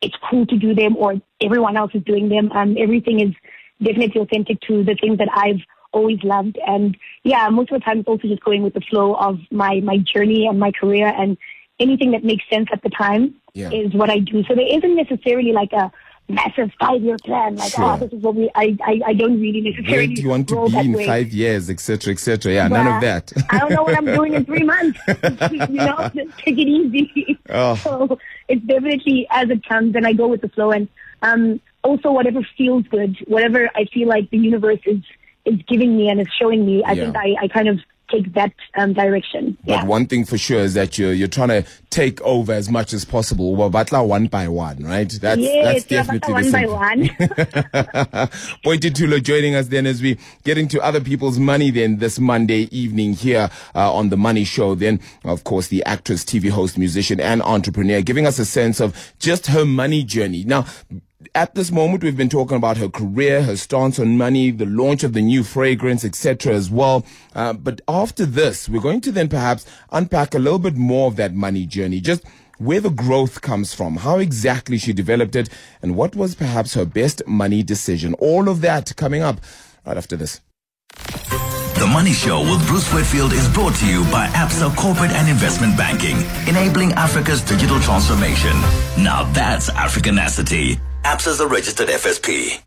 it's 0.00 0.16
cool 0.28 0.46
to 0.46 0.56
do 0.56 0.74
them 0.74 0.96
or 0.96 1.20
everyone 1.40 1.76
else 1.76 1.92
is 1.94 2.02
doing 2.04 2.28
them. 2.28 2.50
Um, 2.52 2.76
everything 2.78 3.20
is 3.20 3.34
definitely 3.82 4.20
authentic 4.20 4.60
to 4.62 4.84
the 4.84 4.94
things 4.94 5.18
that 5.18 5.28
I've 5.34 5.60
always 5.92 6.22
loved. 6.22 6.58
And 6.66 6.96
yeah, 7.24 7.48
most 7.48 7.72
of 7.72 7.80
the 7.80 7.84
time 7.84 8.00
it's 8.00 8.08
also 8.08 8.28
just 8.28 8.44
going 8.44 8.62
with 8.62 8.74
the 8.74 8.80
flow 8.80 9.14
of 9.14 9.38
my, 9.50 9.80
my 9.80 9.98
journey 9.98 10.46
and 10.46 10.58
my 10.58 10.72
career 10.72 11.06
and 11.06 11.36
anything 11.78 12.12
that 12.12 12.24
makes 12.24 12.44
sense 12.50 12.68
at 12.72 12.82
the 12.82 12.90
time 12.90 13.34
yeah. 13.54 13.70
is 13.70 13.92
what 13.94 14.10
I 14.10 14.18
do. 14.18 14.44
So 14.44 14.54
there 14.54 14.76
isn't 14.76 14.94
necessarily 14.94 15.52
like 15.52 15.72
a 15.72 15.90
massive 16.30 16.70
five 16.78 17.02
year 17.02 17.16
plan. 17.24 17.56
Like, 17.56 17.72
sure. 17.72 17.84
oh, 17.84 17.96
this 17.96 18.12
is 18.12 18.22
what 18.22 18.34
we, 18.34 18.50
I, 18.54 18.76
I, 18.84 19.00
I 19.06 19.12
don't 19.14 19.40
really 19.40 19.60
necessarily. 19.60 20.08
Where 20.08 20.16
do 20.16 20.22
you 20.22 20.28
want 20.28 20.48
to 20.48 20.68
be 20.68 20.78
in 20.78 20.92
way. 20.92 21.06
five 21.06 21.28
years, 21.28 21.68
etc., 21.68 22.12
etc.? 22.12 22.52
Yeah, 22.52 22.68
well, 22.68 22.84
none 22.84 22.94
of 22.94 23.00
that. 23.02 23.32
I 23.50 23.58
don't 23.58 23.72
know 23.72 23.82
what 23.82 23.96
I'm 23.96 24.06
doing 24.06 24.34
in 24.34 24.44
three 24.44 24.62
months. 24.62 24.98
you 25.08 25.76
know, 25.76 26.10
just 26.14 26.38
take 26.38 26.58
it 26.58 26.68
easy. 26.68 27.38
Oh. 27.48 27.78
So 27.90 28.18
it's 28.48 28.64
definitely 28.66 29.26
as 29.30 29.48
it 29.50 29.66
comes 29.66 29.96
and 29.96 30.06
I 30.06 30.12
go 30.12 30.28
with 30.28 30.42
the 30.42 30.48
flow 30.48 30.70
and, 30.70 30.88
um, 31.22 31.60
also 31.82 32.12
whatever 32.12 32.46
feels 32.56 32.84
good, 32.88 33.16
whatever 33.26 33.70
I 33.74 33.84
feel 33.86 34.08
like 34.08 34.30
the 34.30 34.38
universe 34.38 34.80
is 34.86 35.02
is 35.46 35.60
giving 35.68 35.96
me 35.96 36.08
and 36.08 36.20
is 36.20 36.28
showing 36.38 36.66
me, 36.66 36.82
I 36.84 36.92
yeah. 36.92 37.04
think 37.04 37.16
I, 37.16 37.34
I 37.44 37.48
kind 37.48 37.68
of 37.68 37.78
take 38.10 38.32
that 38.34 38.52
um, 38.76 38.92
direction. 38.92 39.56
But 39.64 39.70
yeah. 39.70 39.84
one 39.84 40.06
thing 40.06 40.24
for 40.24 40.36
sure 40.36 40.60
is 40.60 40.74
that 40.74 40.98
you're 40.98 41.12
you're 41.12 41.28
trying 41.28 41.48
to 41.48 41.64
take 41.90 42.20
over 42.22 42.52
as 42.52 42.68
much 42.68 42.92
as 42.92 43.04
possible. 43.04 43.54
Well, 43.54 43.70
Batla 43.70 44.06
one 44.06 44.26
by 44.26 44.48
one, 44.48 44.82
right? 44.84 45.08
That's 45.08 45.40
yes, 45.40 45.84
that's 45.84 45.84
definitely 45.84 46.32
one 46.32 46.52
by 46.52 46.66
one. 46.66 46.98
Boity 48.64 48.90
Thulo 48.90 49.22
joining 49.22 49.54
us 49.54 49.68
then 49.68 49.86
as 49.86 50.02
we 50.02 50.18
get 50.44 50.58
into 50.58 50.80
other 50.82 51.00
people's 51.00 51.38
money 51.38 51.70
then 51.70 51.98
this 51.98 52.18
Monday 52.18 52.68
evening 52.76 53.14
here 53.14 53.50
uh, 53.74 53.92
on 53.92 54.08
the 54.08 54.16
Money 54.16 54.44
Show. 54.44 54.74
Then 54.74 55.00
of 55.24 55.44
course 55.44 55.68
the 55.68 55.84
actress, 55.84 56.24
TV 56.24 56.50
host, 56.50 56.76
musician, 56.78 57.20
and 57.20 57.42
entrepreneur, 57.42 58.02
giving 58.02 58.26
us 58.26 58.38
a 58.38 58.44
sense 58.44 58.80
of 58.80 59.14
just 59.18 59.46
her 59.48 59.64
money 59.64 60.02
journey. 60.02 60.44
Now 60.44 60.66
at 61.34 61.54
this 61.54 61.70
moment, 61.70 62.02
we've 62.02 62.16
been 62.16 62.28
talking 62.28 62.56
about 62.56 62.78
her 62.78 62.88
career, 62.88 63.42
her 63.42 63.56
stance 63.56 63.98
on 63.98 64.16
money, 64.16 64.50
the 64.50 64.66
launch 64.66 65.04
of 65.04 65.12
the 65.12 65.20
new 65.20 65.42
fragrance, 65.42 66.04
etc. 66.04 66.54
as 66.54 66.70
well. 66.70 67.04
Uh, 67.34 67.52
but 67.52 67.80
after 67.88 68.24
this, 68.24 68.68
we're 68.68 68.80
going 68.80 69.00
to 69.02 69.12
then 69.12 69.28
perhaps 69.28 69.66
unpack 69.92 70.34
a 70.34 70.38
little 70.38 70.58
bit 70.58 70.76
more 70.76 71.08
of 71.08 71.16
that 71.16 71.34
money 71.34 71.66
journey, 71.66 72.00
just 72.00 72.24
where 72.58 72.80
the 72.80 72.90
growth 72.90 73.40
comes 73.40 73.74
from, 73.74 73.96
how 73.96 74.18
exactly 74.18 74.78
she 74.78 74.92
developed 74.92 75.36
it, 75.36 75.48
and 75.82 75.96
what 75.96 76.16
was 76.16 76.34
perhaps 76.34 76.74
her 76.74 76.84
best 76.84 77.26
money 77.26 77.62
decision. 77.62 78.14
All 78.14 78.48
of 78.48 78.60
that 78.62 78.94
coming 78.96 79.22
up 79.22 79.40
right 79.86 79.96
after 79.96 80.16
this. 80.16 80.40
The 81.80 81.86
Money 81.86 82.12
Show 82.12 82.40
with 82.42 82.66
Bruce 82.66 82.92
Whitfield 82.92 83.32
is 83.32 83.48
brought 83.48 83.74
to 83.76 83.86
you 83.86 84.04
by 84.12 84.26
Absa 84.28 84.74
Corporate 84.76 85.12
and 85.12 85.30
Investment 85.30 85.78
Banking, 85.78 86.18
enabling 86.46 86.92
Africa's 86.92 87.40
digital 87.40 87.80
transformation. 87.80 88.52
Now 89.02 89.30
that's 89.32 89.70
Africanacity. 89.70 90.78
Absa 91.04 91.28
is 91.28 91.40
a 91.40 91.48
registered 91.48 91.88
FSP. 91.88 92.60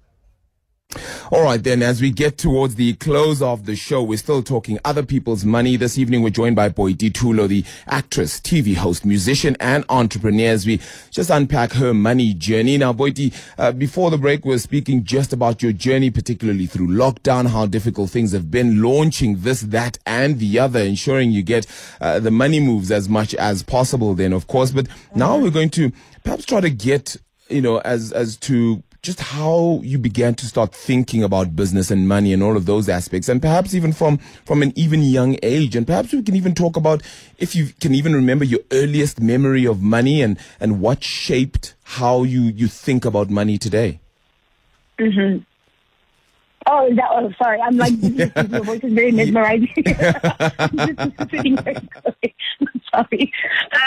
All 1.32 1.44
right, 1.44 1.64
then, 1.64 1.84
as 1.84 2.02
we 2.02 2.10
get 2.10 2.38
towards 2.38 2.76
the 2.76 2.94
close 2.94 3.44
of 3.44 3.66
the 3.66 3.76
show, 3.76 4.02
we're 4.02 4.18
still 4.18 4.42
talking 4.42 4.80
other 4.84 5.04
people's 5.04 5.46
money. 5.46 5.78
This 5.78 6.00
evening, 6.00 6.24
we're 6.24 6.32
joined 6.32 6.56
by 6.56 6.70
Boity 6.70 7.12
Thulo, 7.12 7.48
the 7.48 7.64
actress, 7.88 8.40
TV 8.40 8.76
host, 8.76 9.06
musician, 9.06 9.56
and 9.60 9.86
entrepreneur, 9.88 10.50
as 10.50 10.66
we 10.66 10.80
just 11.12 11.30
unpack 11.30 11.74
her 11.74 11.94
money 11.94 12.34
journey. 12.34 12.78
Now, 12.78 12.92
Boity, 12.92 13.34
uh, 13.60 13.72
before 13.72 14.10
the 14.10 14.18
break, 14.18 14.46
we 14.46 14.56
are 14.56 14.60
speaking 14.60 15.04
just 15.04 15.32
about 15.32 15.62
your 15.62 15.72
journey, 15.72 16.10
particularly 16.10 16.66
through 16.66 16.88
lockdown, 16.88 17.48
how 17.48 17.68
difficult 17.68 18.10
things 18.10 18.32
have 18.32 18.50
been, 18.50 18.82
launching 18.82 19.42
this, 19.42 19.62
that, 19.62 20.00
and 20.08 20.40
the 20.40 20.58
other, 20.58 20.80
ensuring 20.80 21.32
you 21.32 21.44
get 21.44 21.68
uh, 22.02 22.20
the 22.20 22.32
money 22.32 22.60
moves 22.60 22.92
as 22.92 23.08
much 23.08 23.36
as 23.36 23.62
possible, 23.62 24.16
then, 24.16 24.34
of 24.34 24.48
course. 24.48 24.72
But 24.72 24.88
now 25.16 25.38
we're 25.38 25.52
going 25.52 25.70
to 25.72 25.92
perhaps 26.24 26.46
try 26.46 26.62
to 26.62 26.72
get 26.72 27.18
you 27.54 27.62
know, 27.62 27.80
as 27.80 28.12
as 28.12 28.38
to 28.38 28.84
just 29.02 29.20
how 29.20 29.82
you 29.84 29.98
began 29.98 30.34
to 30.34 30.46
start 30.46 30.74
thinking 30.74 31.24
about 31.24 31.56
business 31.58 31.92
and 31.92 32.08
money 32.08 32.32
and 32.32 32.42
all 32.42 32.56
of 32.56 32.66
those 32.66 32.88
aspects, 32.88 33.28
and 33.30 33.42
perhaps 33.42 33.74
even 33.74 33.94
from 33.94 34.18
from 34.46 34.64
an 34.64 34.72
even 34.76 35.04
young 35.04 35.38
age, 35.44 35.76
and 35.76 35.86
perhaps 35.86 36.14
we 36.14 36.24
can 36.24 36.36
even 36.36 36.56
talk 36.56 36.76
about 36.78 37.02
if 37.38 37.56
you 37.56 37.68
can 37.82 37.94
even 37.94 38.14
remember 38.14 38.46
your 38.46 38.62
earliest 38.72 39.22
memory 39.22 39.66
of 39.66 39.82
money 39.82 40.22
and 40.22 40.38
and 40.60 40.80
what 40.80 41.04
shaped 41.04 41.76
how 41.84 42.24
you 42.24 42.42
you 42.42 42.68
think 42.68 43.06
about 43.06 43.30
money 43.30 43.58
today. 43.58 44.00
Mm-hmm. 45.00 45.44
Oh, 46.66 46.88
is 46.88 46.96
that, 46.96 47.10
oh, 47.12 47.32
sorry. 47.42 47.60
I'm 47.62 47.78
like, 47.78 47.94
your 48.02 48.64
voice 48.64 48.84
is 48.84 48.94
very 48.94 49.12
mesmerizing. 49.12 49.70
sorry. 52.94 53.34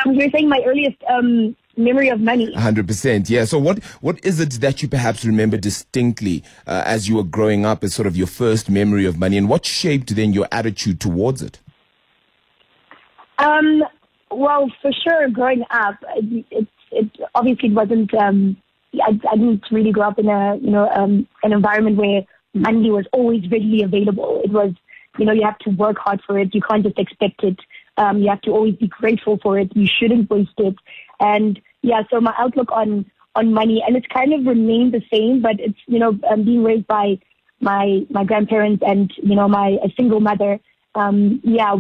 Um, 0.05 0.15
you're 0.15 0.31
saying 0.31 0.49
my 0.49 0.63
earliest 0.67 0.97
um, 1.09 1.57
memory 1.77 2.09
of 2.09 2.21
money. 2.21 2.53
100%. 2.55 3.31
Yeah. 3.31 3.45
So 3.45 3.59
what, 3.59 3.83
what 4.01 4.25
is 4.25 4.41
it 4.41 4.53
that 4.61 4.83
you 4.83 4.89
perhaps 4.89 5.25
remember 5.25 5.57
distinctly 5.57 6.43
uh, 6.67 6.83
as 6.85 7.09
you 7.09 7.17
were 7.17 7.25
growing 7.25 7.65
up 7.65 7.85
as 7.85 7.95
sort 7.95 8.07
of 8.07 8.17
your 8.17 8.27
first 8.27 8.69
memory 8.69 9.07
of 9.07 9.19
money 9.19 9.37
and 9.37 9.49
what 9.49 9.65
shaped 9.65 10.15
then 10.15 10.33
your 10.33 10.49
attitude 10.53 11.01
towards 11.01 11.43
it? 11.43 11.61
Um, 13.39 13.85
well, 14.31 14.71
for 14.83 14.91
sure, 14.93 15.29
growing 15.29 15.65
up, 15.71 15.97
it, 16.17 16.45
it, 16.51 16.69
it 16.91 17.11
obviously 17.35 17.71
wasn't, 17.71 18.13
um, 18.15 18.57
I, 18.95 19.19
I 19.31 19.37
didn't 19.37 19.65
really 19.71 19.93
grow 19.93 20.09
up 20.09 20.19
in 20.19 20.29
a, 20.29 20.57
you 20.57 20.71
know, 20.71 20.89
um, 20.91 21.29
an 21.43 21.53
environment 21.53 21.97
where 21.97 22.23
money 22.57 22.91
was 22.91 23.07
always 23.13 23.43
readily 23.51 23.83
available. 23.83 24.41
It 24.45 24.51
was, 24.51 24.73
you 25.19 25.25
know, 25.25 25.33
you 25.33 25.45
have 25.45 25.59
to 25.61 25.71
work 25.71 25.99
hard 25.99 26.21
for 26.27 26.39
it. 26.39 26.55
You 26.55 26.61
can't 26.63 26.85
just 26.85 26.99
expect 26.99 27.43
it. 27.45 27.59
Um, 27.97 28.19
you 28.19 28.29
have 28.29 28.43
to 28.43 28.51
always 28.51 28.75
be 28.75 28.89
grateful 28.89 29.39
for 29.43 29.59
it. 29.59 29.75
You 29.75 29.87
shouldn't 29.87 30.31
waste 30.31 30.59
it. 30.59 30.75
And 31.21 31.61
yeah, 31.83 32.03
so 32.11 32.21
my 32.21 32.35
outlook 32.37 32.71
on 32.73 33.07
on 33.35 33.53
money, 33.53 33.83
and 33.87 33.97
it's 33.97 34.07
kind 34.07 34.33
of 34.33 34.47
remained 34.47 34.93
the 34.93 35.03
same, 35.13 35.43
but 35.43 35.61
it's 35.61 35.79
you 35.87 35.99
know 35.99 36.19
um, 36.29 36.45
being 36.45 36.65
raised 36.65 36.87
by 36.87 37.19
my 37.61 38.01
my 38.11 38.25
grandparents 38.25 38.83
and 38.87 39.13
you 39.17 39.35
know 39.35 39.49
my 39.49 39.79
a 39.85 39.91
single 39.97 40.21
mother. 40.21 40.59
Um, 40.95 41.41
yeah, 41.45 41.75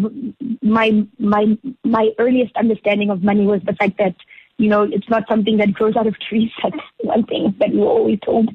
my 0.62 1.06
my 1.18 1.58
my 1.84 2.10
earliest 2.18 2.54
understanding 2.56 3.10
of 3.10 3.22
money 3.22 3.46
was 3.46 3.62
the 3.64 3.72
fact 3.72 3.98
that 3.98 4.14
you 4.58 4.68
know 4.68 4.82
it's 4.82 5.08
not 5.08 5.26
something 5.28 5.56
that 5.56 5.72
grows 5.72 5.96
out 5.96 6.06
of 6.06 6.18
trees. 6.18 6.50
That's 6.62 6.76
one 6.98 7.24
thing 7.24 7.54
that 7.58 7.70
we 7.70 7.78
were 7.78 7.86
always 7.86 8.20
told. 8.20 8.50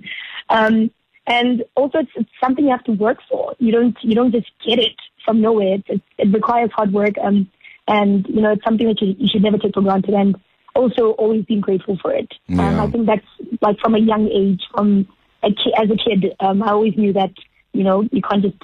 Um, 0.49 0.91
and 1.27 1.63
also, 1.75 1.99
it's, 1.99 2.11
it's 2.15 2.29
something 2.43 2.65
you 2.65 2.71
have 2.71 2.83
to 2.85 2.93
work 2.93 3.19
for. 3.29 3.55
You 3.59 3.71
don't 3.71 3.95
you 4.01 4.15
don't 4.15 4.31
just 4.31 4.51
get 4.65 4.79
it 4.79 4.95
from 5.23 5.41
nowhere. 5.41 5.75
It, 5.75 5.83
it, 5.87 6.01
it 6.17 6.33
requires 6.33 6.71
hard 6.73 6.93
work. 6.93 7.17
Um, 7.23 7.49
and 7.87 8.25
you 8.27 8.41
know, 8.41 8.51
it's 8.53 8.63
something 8.63 8.87
that 8.87 9.01
you, 9.01 9.15
you 9.17 9.27
should 9.27 9.43
never 9.43 9.57
take 9.57 9.73
for 9.73 9.81
granted. 9.81 10.13
And 10.13 10.35
also 10.75 11.11
always 11.11 11.45
being 11.45 11.61
grateful 11.61 11.97
for 12.01 12.13
it. 12.13 12.33
Yeah. 12.47 12.67
Um, 12.67 12.79
I 12.79 12.87
think 12.89 13.05
that's 13.05 13.25
like 13.61 13.77
from 13.79 13.95
a 13.95 13.99
young 13.99 14.27
age, 14.29 14.61
from 14.73 15.07
a 15.43 15.49
ki- 15.49 15.73
as 15.77 15.89
a 15.89 15.97
kid, 15.97 16.35
um, 16.39 16.63
I 16.63 16.71
always 16.71 16.95
knew 16.97 17.13
that 17.13 17.31
you 17.73 17.83
know 17.83 18.03
you 18.11 18.21
can't 18.21 18.41
just 18.41 18.57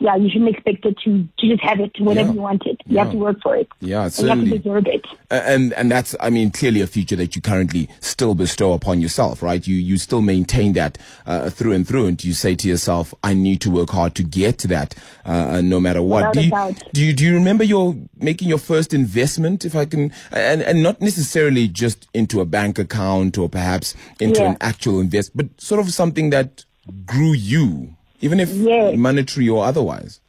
yeah, 0.00 0.14
you 0.14 0.30
shouldn't 0.30 0.50
expect 0.50 0.86
it 0.86 0.96
to, 0.98 1.26
to 1.38 1.48
just 1.48 1.60
have 1.62 1.80
it 1.80 1.90
whenever 1.98 2.28
yeah. 2.28 2.34
you 2.34 2.40
want 2.40 2.64
it. 2.66 2.80
You 2.86 2.96
yeah. 2.96 3.02
have 3.02 3.12
to 3.12 3.18
work 3.18 3.40
for 3.42 3.56
it. 3.56 3.68
Yeah, 3.80 4.08
certainly. 4.08 4.44
You 4.46 4.52
have 4.52 4.62
to 4.62 4.68
deserve 4.68 4.86
it. 4.86 5.06
And 5.28 5.72
and 5.72 5.90
that's 5.90 6.14
I 6.20 6.30
mean 6.30 6.52
clearly 6.52 6.80
a 6.80 6.86
feature 6.86 7.16
that 7.16 7.34
you 7.34 7.42
currently 7.42 7.88
still 8.00 8.36
bestow 8.36 8.74
upon 8.74 9.00
yourself, 9.00 9.42
right? 9.42 9.66
You 9.66 9.74
you 9.74 9.98
still 9.98 10.22
maintain 10.22 10.74
that 10.74 10.98
uh, 11.26 11.50
through 11.50 11.72
and 11.72 11.86
through, 11.86 12.06
and 12.06 12.22
you 12.22 12.32
say 12.32 12.54
to 12.54 12.68
yourself, 12.68 13.12
I 13.24 13.34
need 13.34 13.60
to 13.62 13.70
work 13.70 13.90
hard 13.90 14.14
to 14.16 14.22
get 14.22 14.58
to 14.58 14.68
that, 14.68 14.94
uh, 15.24 15.60
no 15.62 15.80
matter 15.80 16.00
what. 16.00 16.32
do 16.32 16.42
you, 16.42 16.52
do 16.92 17.04
you 17.04 17.12
do 17.12 17.24
you 17.24 17.34
remember 17.34 17.64
your 17.64 17.96
making 18.16 18.48
your 18.48 18.58
first 18.58 18.94
investment, 18.94 19.64
if 19.64 19.74
I 19.74 19.84
can, 19.84 20.12
and 20.30 20.62
and 20.62 20.80
not 20.80 21.00
necessarily 21.00 21.66
just 21.66 22.06
into 22.14 22.40
a 22.40 22.44
bank 22.44 22.78
account 22.78 23.36
or 23.36 23.48
perhaps 23.48 23.96
into 24.20 24.40
yeah. 24.40 24.50
an 24.50 24.56
actual 24.60 25.00
invest, 25.00 25.36
but 25.36 25.60
sort 25.60 25.80
of 25.80 25.92
something 25.92 26.30
that 26.30 26.64
grew 27.04 27.32
you 27.32 27.97
even 28.20 28.40
if 28.40 28.50
yes. 28.50 28.96
monetary 28.96 29.48
or 29.48 29.64
otherwise. 29.64 30.20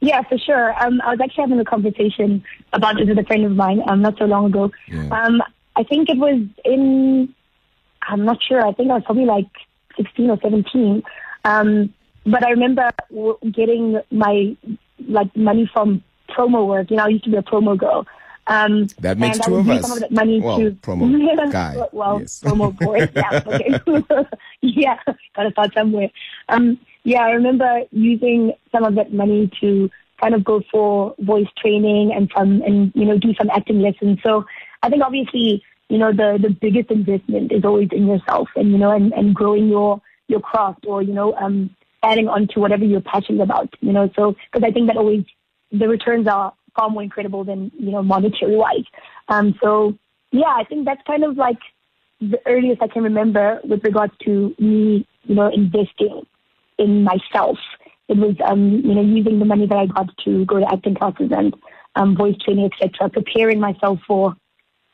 Yeah, 0.00 0.22
for 0.22 0.36
sure. 0.36 0.74
Um, 0.82 1.00
I 1.02 1.10
was 1.10 1.20
actually 1.22 1.42
having 1.42 1.60
a 1.60 1.64
conversation 1.64 2.42
about 2.72 2.96
this 2.96 3.08
with 3.08 3.18
a 3.18 3.24
friend 3.24 3.44
of 3.44 3.52
mine 3.52 3.82
um, 3.86 4.02
not 4.02 4.18
so 4.18 4.24
long 4.24 4.46
ago. 4.46 4.72
Yeah. 4.88 5.06
Um, 5.10 5.40
I 5.76 5.84
think 5.84 6.08
it 6.08 6.18
was 6.18 6.42
in, 6.64 7.32
I'm 8.02 8.24
not 8.24 8.38
sure, 8.42 8.66
I 8.66 8.72
think 8.72 8.90
I 8.90 8.94
was 8.94 9.04
probably 9.04 9.26
like 9.26 9.46
16 9.96 10.30
or 10.30 10.38
17. 10.42 11.02
Um, 11.44 11.94
but 12.26 12.44
I 12.44 12.50
remember 12.50 12.90
getting 13.52 14.00
my 14.10 14.56
like 15.08 15.34
money 15.36 15.70
from 15.72 16.02
promo 16.28 16.66
work. 16.66 16.90
You 16.90 16.96
know, 16.96 17.04
I 17.04 17.08
used 17.08 17.24
to 17.24 17.30
be 17.30 17.36
a 17.36 17.42
promo 17.42 17.76
girl. 17.78 18.06
Um, 18.46 18.88
that 18.98 19.18
makes 19.18 19.38
two 19.38 19.56
of 19.56 19.68
us. 19.68 19.82
Some 19.82 19.92
of 19.92 20.00
that 20.00 20.10
money 20.10 20.40
well, 20.40 20.58
to 20.58 20.72
promo 20.72 21.52
guy. 21.52 21.76
well, 21.92 22.20
yes. 22.20 22.40
promo 22.40 22.76
boy. 22.76 23.08
Yeah, 23.14 23.42
okay. 23.46 24.26
yeah, 24.62 24.98
gotta 25.36 25.50
start 25.52 25.72
somewhere. 25.74 26.10
Um, 26.48 26.78
yeah, 27.04 27.22
I 27.22 27.30
remember 27.30 27.82
using 27.90 28.52
some 28.72 28.84
of 28.84 28.94
that 28.96 29.12
money 29.12 29.50
to 29.60 29.90
kind 30.20 30.34
of 30.34 30.44
go 30.44 30.62
for 30.70 31.14
voice 31.20 31.48
training 31.58 32.12
and 32.14 32.30
some, 32.36 32.62
and 32.62 32.92
you 32.94 33.04
know, 33.04 33.18
do 33.18 33.34
some 33.34 33.50
acting 33.50 33.80
lessons. 33.80 34.18
So 34.24 34.44
I 34.82 34.88
think 34.88 35.02
obviously, 35.04 35.62
you 35.88 35.98
know, 35.98 36.12
the 36.12 36.38
the 36.40 36.50
biggest 36.50 36.90
investment 36.90 37.52
is 37.52 37.64
always 37.64 37.88
in 37.92 38.06
yourself, 38.06 38.48
and 38.56 38.72
you 38.72 38.78
know, 38.78 38.90
and 38.90 39.12
and 39.12 39.34
growing 39.34 39.68
your 39.68 40.00
your 40.26 40.40
craft, 40.40 40.84
or 40.86 41.02
you 41.02 41.12
know, 41.12 41.34
um, 41.34 41.70
adding 42.02 42.28
on 42.28 42.48
to 42.48 42.60
whatever 42.60 42.84
you're 42.84 43.00
passionate 43.00 43.42
about. 43.42 43.72
You 43.80 43.92
know, 43.92 44.10
so 44.16 44.34
because 44.52 44.66
I 44.66 44.72
think 44.72 44.88
that 44.88 44.96
always 44.96 45.24
the 45.70 45.88
returns 45.88 46.26
are 46.26 46.52
far 46.74 46.90
more 46.90 47.02
incredible 47.02 47.44
than 47.44 47.70
you 47.78 47.90
know 47.90 48.02
monetary 48.02 48.56
wise. 48.56 48.84
Um, 49.28 49.54
so 49.62 49.96
yeah, 50.30 50.54
I 50.56 50.64
think 50.64 50.84
that's 50.84 51.02
kind 51.06 51.24
of 51.24 51.36
like 51.36 51.58
the 52.20 52.40
earliest 52.46 52.82
I 52.82 52.88
can 52.88 53.02
remember 53.02 53.60
with 53.64 53.84
regards 53.84 54.14
to 54.24 54.54
me, 54.58 55.06
you 55.24 55.34
know, 55.34 55.50
investing 55.52 56.26
in 56.78 57.04
myself. 57.04 57.58
It 58.08 58.18
was 58.18 58.36
um, 58.44 58.82
you 58.84 58.94
know 58.94 59.02
using 59.02 59.38
the 59.38 59.44
money 59.44 59.66
that 59.66 59.76
I 59.76 59.86
got 59.86 60.08
to 60.24 60.44
go 60.44 60.58
to 60.58 60.72
acting 60.72 60.94
classes 60.94 61.30
and 61.34 61.54
um, 61.96 62.16
voice 62.16 62.36
training, 62.44 62.70
etc., 62.72 63.08
preparing 63.10 63.60
myself 63.60 64.00
for 64.06 64.34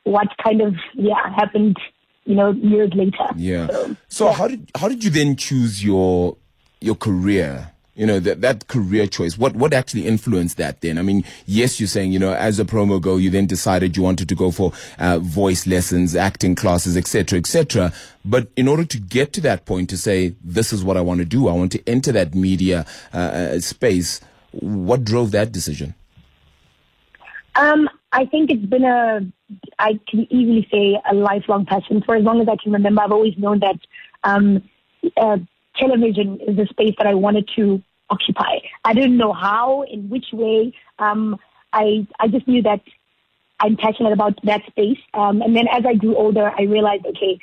what 0.05 0.29
kind 0.43 0.61
of 0.61 0.75
yeah 0.95 1.35
happened 1.35 1.77
you 2.25 2.35
know 2.35 2.53
years 2.53 2.91
later. 2.95 3.29
Yeah. 3.37 3.69
So, 3.69 3.97
so 4.09 4.27
yeah. 4.27 4.33
how 4.35 4.49
did 4.49 4.71
how 4.77 4.89
did 4.89 5.03
you 5.03 5.11
then 5.11 5.37
choose 5.37 5.83
your 5.83 6.37
your 6.81 6.95
career? 6.95 7.73
You 7.99 8.07
know, 8.07 8.21
that, 8.21 8.41
that 8.43 8.69
career 8.69 9.09
choice, 9.09 9.37
what, 9.37 9.57
what 9.57 9.75
actually 9.75 10.07
influenced 10.07 10.57
that 10.57 10.81
then? 10.83 10.99
I 10.99 11.03
mean, 11.03 11.25
yes, 11.47 11.81
you're 11.81 11.89
saying, 11.89 12.13
you 12.13 12.21
know, 12.21 12.33
as 12.33 12.61
a 12.61 12.65
promo 12.65 13.01
girl, 13.01 13.19
you 13.19 13.29
then 13.29 13.47
decided 13.47 13.97
you 13.97 14.05
wanted 14.05 14.29
to 14.29 14.37
go 14.37 14.53
for 14.53 14.73
uh, 15.01 15.19
voice 15.19 15.67
lessons, 15.67 16.15
acting 16.15 16.55
classes, 16.55 16.97
etc., 16.97 17.41
etc. 17.41 17.93
But 18.25 18.49
in 18.57 18.69
order 18.69 18.85
to 18.85 18.99
get 18.99 19.33
to 19.33 19.41
that 19.43 19.67
point 19.67 19.91
to 19.91 19.99
say, 19.99 20.37
this 20.45 20.73
is 20.73 20.85
what 20.85 20.97
I 20.97 21.01
want 21.01 21.19
to 21.19 21.25
do, 21.25 21.49
I 21.49 21.53
want 21.53 21.73
to 21.73 21.89
enter 21.89 22.13
that 22.13 22.37
media 22.37 22.87
uh, 23.13 23.17
uh 23.17 23.61
space, 23.61 24.21
what 24.53 25.05
drove 25.05 25.33
that 25.33 25.51
decision? 25.51 25.95
Um, 27.57 27.89
I 28.13 28.27
think 28.27 28.51
it's 28.51 28.65
been 28.65 28.85
a, 28.85 29.21
I 29.81 29.99
can 30.09 30.33
easily 30.33 30.69
say 30.71 31.01
a 31.11 31.15
lifelong 31.15 31.67
passion. 31.67 32.01
For 32.07 32.15
as 32.15 32.23
long 32.23 32.41
as 32.41 32.49
I 32.49 32.55
can 32.63 32.73
remember, 32.73 33.03
I've 33.03 33.11
always 33.11 33.37
known 33.37 33.59
that 33.59 33.81
um, 34.23 34.63
uh, 35.17 35.39
television 35.77 36.41
is 36.41 36.57
the 36.57 36.67
space 36.67 36.95
that 36.99 37.09
I 37.09 37.15
wanted 37.15 37.49
to 37.57 37.83
occupy. 38.11 38.59
I 38.85 38.95
didn't 38.95 39.17
know 39.17 39.33
how, 39.33 39.83
in 39.83 40.09
which 40.09 40.27
way. 40.33 40.75
Um, 40.99 41.39
I 41.73 42.07
I 42.19 42.29
just 42.29 42.49
knew 42.49 42.63
that 42.63 42.81
I'm 43.61 43.77
passionate 43.77 44.13
about 44.13 44.39
that 44.45 44.63
space. 44.67 44.99
Um, 45.15 45.43
and 45.43 45.55
then 45.55 45.67
as 45.69 45.85
I 45.87 45.95
grew 45.95 46.17
older, 46.17 46.53
I 46.57 46.63
realized, 46.63 47.07
okay, 47.07 47.39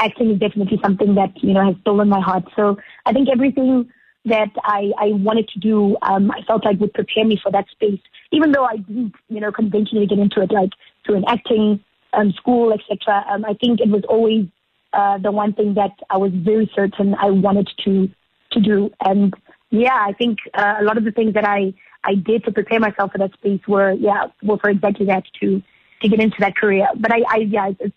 acting 0.00 0.30
is 0.30 0.38
definitely 0.38 0.80
something 0.82 1.14
that 1.14 1.42
you 1.42 1.52
know 1.52 1.64
has 1.64 1.76
stolen 1.82 2.08
my 2.08 2.20
heart. 2.20 2.44
So 2.56 2.78
I 3.06 3.12
think 3.12 3.28
everything 3.28 3.90
that 4.24 4.50
I, 4.64 4.92
I 4.98 5.12
wanted 5.12 5.48
to 5.48 5.58
do, 5.58 5.96
um, 6.02 6.30
I 6.30 6.42
felt 6.42 6.64
like 6.64 6.78
would 6.80 6.92
prepare 6.92 7.24
me 7.24 7.38
for 7.42 7.50
that 7.52 7.68
space, 7.70 8.00
even 8.30 8.52
though 8.52 8.64
I 8.64 8.76
didn't, 8.76 9.14
you 9.28 9.40
know, 9.40 9.52
conventionally 9.52 10.06
get 10.06 10.18
into 10.18 10.42
it 10.42 10.50
like 10.52 10.70
through 11.04 11.16
an 11.16 11.24
acting 11.28 11.82
um, 12.12 12.32
school, 12.32 12.72
etc. 12.72 13.24
Um, 13.30 13.44
I 13.44 13.54
think 13.54 13.80
it 13.80 13.88
was 13.88 14.02
always 14.08 14.46
uh, 14.92 15.18
the 15.18 15.30
one 15.30 15.52
thing 15.52 15.74
that 15.74 15.92
I 16.10 16.16
was 16.16 16.32
very 16.34 16.70
certain 16.74 17.14
I 17.14 17.30
wanted 17.30 17.68
to 17.84 18.08
to 18.52 18.60
do. 18.60 18.90
And 19.04 19.34
yeah, 19.70 19.94
I 19.94 20.12
think 20.12 20.38
uh, 20.54 20.76
a 20.80 20.84
lot 20.84 20.96
of 20.98 21.04
the 21.04 21.12
things 21.12 21.34
that 21.34 21.44
I 21.44 21.74
I 22.04 22.14
did 22.14 22.44
to 22.44 22.52
prepare 22.52 22.80
myself 22.80 23.12
for 23.12 23.18
that 23.18 23.32
space 23.34 23.60
were 23.66 23.92
yeah 23.92 24.26
were 24.42 24.58
for 24.58 24.70
exactly 24.70 25.06
that 25.06 25.24
to 25.40 25.62
to 26.02 26.08
get 26.08 26.20
into 26.20 26.36
that 26.40 26.56
career. 26.56 26.86
But 26.96 27.12
I, 27.12 27.22
I 27.28 27.36
yeah 27.38 27.72
it's 27.78 27.96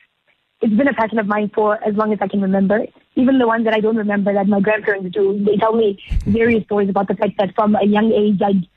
it's 0.62 0.74
been 0.74 0.88
a 0.88 0.94
passion 0.94 1.18
of 1.18 1.28
mine 1.28 1.52
for 1.54 1.84
as 1.84 1.96
long 1.96 2.14
as 2.14 2.20
I 2.22 2.28
can 2.28 2.42
remember. 2.42 2.86
Even 3.16 3.40
the 3.40 3.48
ones 3.48 3.66
that 3.66 3.74
I 3.74 3.80
don't 3.80 3.98
remember 3.98 4.34
that 4.34 4.48
my 4.48 4.60
grandparents 4.60 5.12
do, 5.14 5.44
they 5.44 5.58
tell 5.58 5.74
me 5.76 6.02
various 6.26 6.64
stories 6.66 6.90
about 6.90 7.08
the 7.08 7.16
fact 7.16 7.34
that 7.40 7.54
from 7.56 7.76
a 7.76 7.86
young 7.86 8.12
age 8.12 8.42
I'd 8.42 8.68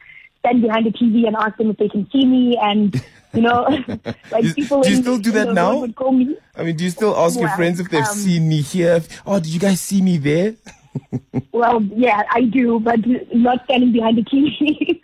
stand 0.40 0.62
behind 0.62 0.86
the 0.86 0.90
TV 0.90 1.26
and 1.26 1.36
ask 1.36 1.56
them 1.56 1.70
if 1.70 1.76
they 1.78 1.88
can 1.88 2.08
see 2.10 2.24
me, 2.24 2.58
and 2.60 3.02
you 3.32 3.42
know, 3.42 3.64
like 4.30 4.42
Do- 4.42 4.54
people. 4.54 4.82
do 4.82 4.90
you 4.90 4.96
in- 4.96 5.02
still 5.02 5.18
do 5.18 5.32
that 5.32 5.52
now? 5.52 5.78
Would 5.80 5.96
call 5.96 6.12
me. 6.12 6.36
I 6.56 6.64
mean, 6.64 6.76
do 6.76 6.84
you 6.84 6.90
still 6.90 7.16
ask 7.16 7.38
your 7.38 7.48
friends 7.50 7.80
if 7.80 7.90
they've 7.90 8.04
um, 8.04 8.14
seen 8.14 8.48
me 8.48 8.60
here? 8.60 9.02
Oh, 9.26 9.40
did 9.40 9.48
you 9.48 9.60
guys 9.60 9.80
see 9.80 10.02
me 10.02 10.18
there? 10.18 10.54
Well, 11.52 11.82
yeah, 11.82 12.22
I 12.30 12.42
do, 12.42 12.80
but 12.80 13.00
not 13.32 13.64
standing 13.64 13.92
behind 13.92 14.18
the 14.18 14.22
TV. 14.22 15.00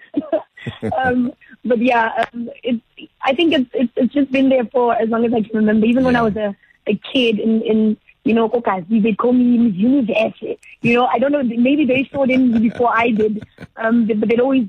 um, 0.97 1.32
but 1.64 1.78
yeah, 1.78 2.25
um, 2.32 2.50
it, 2.62 2.80
I 3.23 3.35
think 3.35 3.52
it's, 3.52 3.70
it's 3.73 3.92
it's 3.97 4.14
just 4.14 4.32
been 4.32 4.49
there 4.49 4.64
for 4.66 4.94
as 4.94 5.09
long 5.09 5.25
as 5.25 5.32
I 5.32 5.42
can 5.42 5.56
remember. 5.56 5.87
Even 5.87 6.04
when 6.04 6.16
I 6.16 6.23
was 6.23 6.37
a, 6.37 6.56
a 6.87 6.94
kid 7.12 7.38
in 7.38 7.62
in 7.62 7.97
you 8.25 8.35
know 8.35 8.49
Kokazi, 8.49 9.02
they 9.02 9.14
call 9.14 9.32
me 9.32 9.59
Miss 9.59 9.75
Universe. 9.75 10.59
You 10.82 10.94
know, 10.94 11.06
I 11.06 11.18
don't 11.18 11.32
know, 11.32 11.42
maybe 11.42 11.85
they 11.85 12.09
saw 12.12 12.25
it 12.25 12.30
in 12.30 12.52
me 12.52 12.68
before 12.68 12.90
I 12.94 13.11
did, 13.11 13.44
um, 13.76 14.06
but 14.06 14.28
they'd 14.28 14.40
always 14.40 14.66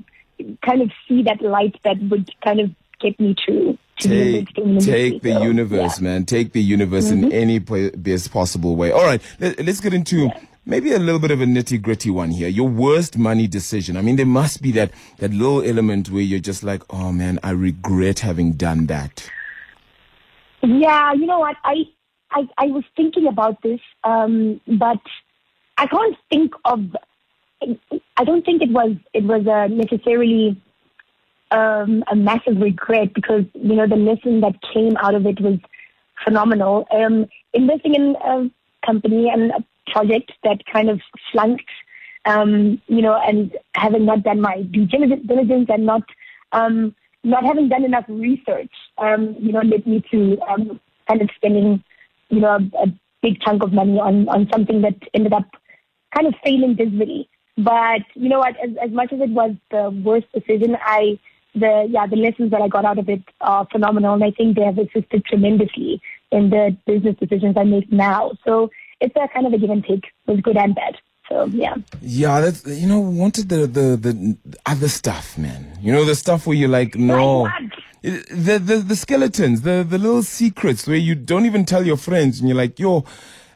kind 0.64 0.82
of 0.82 0.90
see 1.08 1.22
that 1.22 1.40
light 1.42 1.76
that 1.84 2.00
would 2.10 2.30
kind 2.42 2.60
of 2.60 2.70
get 3.00 3.18
me 3.18 3.34
to 3.46 3.78
to 3.98 4.08
the 4.08 4.44
Take, 4.44 4.80
take 4.80 5.22
the 5.22 5.40
universe, 5.40 5.80
yeah. 5.80 5.88
Mm-hmm. 5.88 6.04
man. 6.04 6.24
Take 6.24 6.52
the 6.52 6.62
universe 6.62 7.10
in 7.10 7.32
any 7.32 7.58
best 7.58 8.32
possible 8.32 8.76
way. 8.76 8.90
All 8.90 9.04
right, 9.04 9.22
let, 9.38 9.68
us 9.68 9.80
get 9.80 9.94
into 9.94 10.30
maybe 10.64 10.92
a 10.92 10.98
little 10.98 11.18
bit 11.18 11.30
of 11.30 11.40
a 11.40 11.44
nitty 11.44 11.80
gritty 11.80 12.10
one 12.10 12.30
here. 12.30 12.48
Your 12.48 12.68
worst 12.68 13.18
money 13.18 13.46
decision. 13.46 13.96
I 13.96 14.02
mean, 14.02 14.16
there 14.16 14.26
must 14.26 14.62
be 14.62 14.72
that, 14.72 14.92
that 15.18 15.32
little 15.32 15.62
element 15.62 16.10
where 16.10 16.22
you're 16.22 16.40
just 16.40 16.62
like, 16.62 16.82
oh 16.90 17.12
man, 17.12 17.38
I 17.42 17.50
regret 17.50 18.20
having 18.20 18.52
done 18.52 18.86
that. 18.86 19.30
Yeah, 20.62 21.12
you 21.12 21.26
know 21.26 21.40
what? 21.40 21.56
I 21.64 21.86
I, 22.30 22.48
I 22.58 22.66
was 22.66 22.84
thinking 22.96 23.26
about 23.26 23.62
this, 23.62 23.80
um, 24.04 24.60
but 24.66 25.00
I 25.76 25.86
can't 25.86 26.16
think 26.30 26.54
of. 26.64 26.80
I 28.16 28.24
don't 28.24 28.44
think 28.44 28.62
it 28.62 28.70
was 28.70 28.96
it 29.12 29.24
was 29.24 29.46
uh, 29.46 29.68
necessarily 29.68 30.60
um, 31.50 32.02
a 32.10 32.16
massive 32.16 32.60
regret 32.60 33.14
because 33.14 33.44
you 33.54 33.74
know 33.74 33.86
the 33.86 33.96
lesson 33.96 34.40
that 34.40 34.54
came 34.72 34.96
out 34.96 35.14
of 35.14 35.26
it 35.26 35.40
was 35.40 35.58
phenomenal. 36.24 36.86
Um, 36.90 37.26
investing 37.52 37.94
in 37.94 38.16
a 38.24 38.50
company 38.86 39.28
and 39.28 39.50
a 39.52 39.64
project 39.86 40.32
that 40.44 40.58
kind 40.72 40.88
of 40.88 41.00
flunked, 41.30 41.70
um, 42.24 42.80
you 42.86 43.02
know, 43.02 43.20
and 43.26 43.52
having 43.74 44.04
not 44.04 44.22
done 44.22 44.40
my 44.40 44.62
due 44.62 44.86
diligence 44.86 45.68
and 45.68 45.86
not 45.86 46.02
um, 46.52 46.94
not 47.24 47.44
having 47.44 47.68
done 47.68 47.84
enough 47.84 48.04
research, 48.08 48.72
um, 48.98 49.36
you 49.38 49.52
know, 49.52 49.60
led 49.60 49.86
me 49.86 50.02
to 50.10 50.38
um, 50.42 50.80
kind 51.08 51.22
of 51.22 51.30
spending, 51.36 51.82
you 52.30 52.40
know, 52.40 52.48
a, 52.48 52.82
a 52.82 52.86
big 53.22 53.40
chunk 53.40 53.62
of 53.62 53.72
money 53.72 53.98
on 53.98 54.28
on 54.28 54.48
something 54.52 54.82
that 54.82 54.96
ended 55.14 55.32
up 55.32 55.48
kind 56.14 56.26
of 56.26 56.34
failing 56.44 56.74
dismally. 56.74 57.28
But 57.56 58.02
you 58.14 58.28
know 58.28 58.38
what? 58.38 58.56
As, 58.62 58.70
as 58.82 58.90
much 58.90 59.12
as 59.12 59.20
it 59.20 59.30
was 59.30 59.52
the 59.70 59.90
worst 60.04 60.26
decision, 60.32 60.76
I 60.80 61.18
the 61.54 61.86
yeah 61.88 62.06
the 62.06 62.16
lessons 62.16 62.50
that 62.50 62.62
I 62.62 62.68
got 62.68 62.84
out 62.84 62.98
of 62.98 63.08
it 63.08 63.22
are 63.40 63.66
phenomenal, 63.70 64.14
and 64.14 64.24
I 64.24 64.30
think 64.30 64.56
they 64.56 64.64
have 64.64 64.78
assisted 64.78 65.24
tremendously 65.24 66.00
in 66.30 66.50
the 66.50 66.76
business 66.86 67.16
decisions 67.20 67.56
I 67.58 67.64
make 67.64 67.92
now. 67.92 68.32
So 68.46 68.70
it's 69.02 69.14
a 69.16 69.28
kind 69.34 69.46
of 69.46 69.52
a 69.52 69.58
give 69.58 69.70
and 69.70 69.84
take, 69.84 70.04
with 70.26 70.42
good 70.42 70.56
and 70.56 70.74
bad. 70.74 70.94
So 71.28 71.46
yeah. 71.46 71.74
Yeah, 72.00 72.40
that's 72.40 72.66
you 72.66 72.86
know 72.88 73.00
wanted 73.00 73.48
the 73.48 73.66
the 73.66 73.86
the 73.96 74.36
other 74.66 74.88
stuff, 74.88 75.36
man. 75.38 75.78
You 75.80 75.92
know 75.92 76.04
the 76.04 76.14
stuff 76.14 76.46
where 76.46 76.56
you're 76.56 76.68
like, 76.80 76.94
no, 76.96 77.42
Like 77.42 77.52
what? 77.52 77.72
It- 78.02 78.28
the 78.28 78.58
the 78.58 78.76
the 78.78 78.96
skeletons, 78.96 79.62
the 79.62 79.86
the 79.88 79.98
little 79.98 80.22
secrets 80.24 80.86
where 80.86 80.96
you 81.08 81.14
don't 81.14 81.46
even 81.46 81.64
tell 81.64 81.86
your 81.86 81.96
friends, 81.96 82.40
and 82.40 82.48
you're 82.48 82.56
like, 82.64 82.78
yo, 82.78 83.04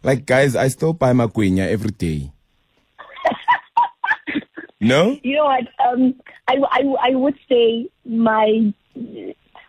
like 0.03 0.25
guys, 0.27 0.55
I 0.55 0.69
still 0.69 0.93
buy 0.93 1.13
my 1.13 1.27
makwenya 1.27 1.67
every 1.69 1.91
day. 1.91 2.31
no, 4.81 5.19
You 5.23 5.37
know 5.37 5.45
what? 5.47 5.67
Um, 5.85 6.15
I, 6.49 6.55
I, 6.71 6.81
I 7.11 7.15
would 7.15 7.37
say 7.49 7.89
my 8.05 8.73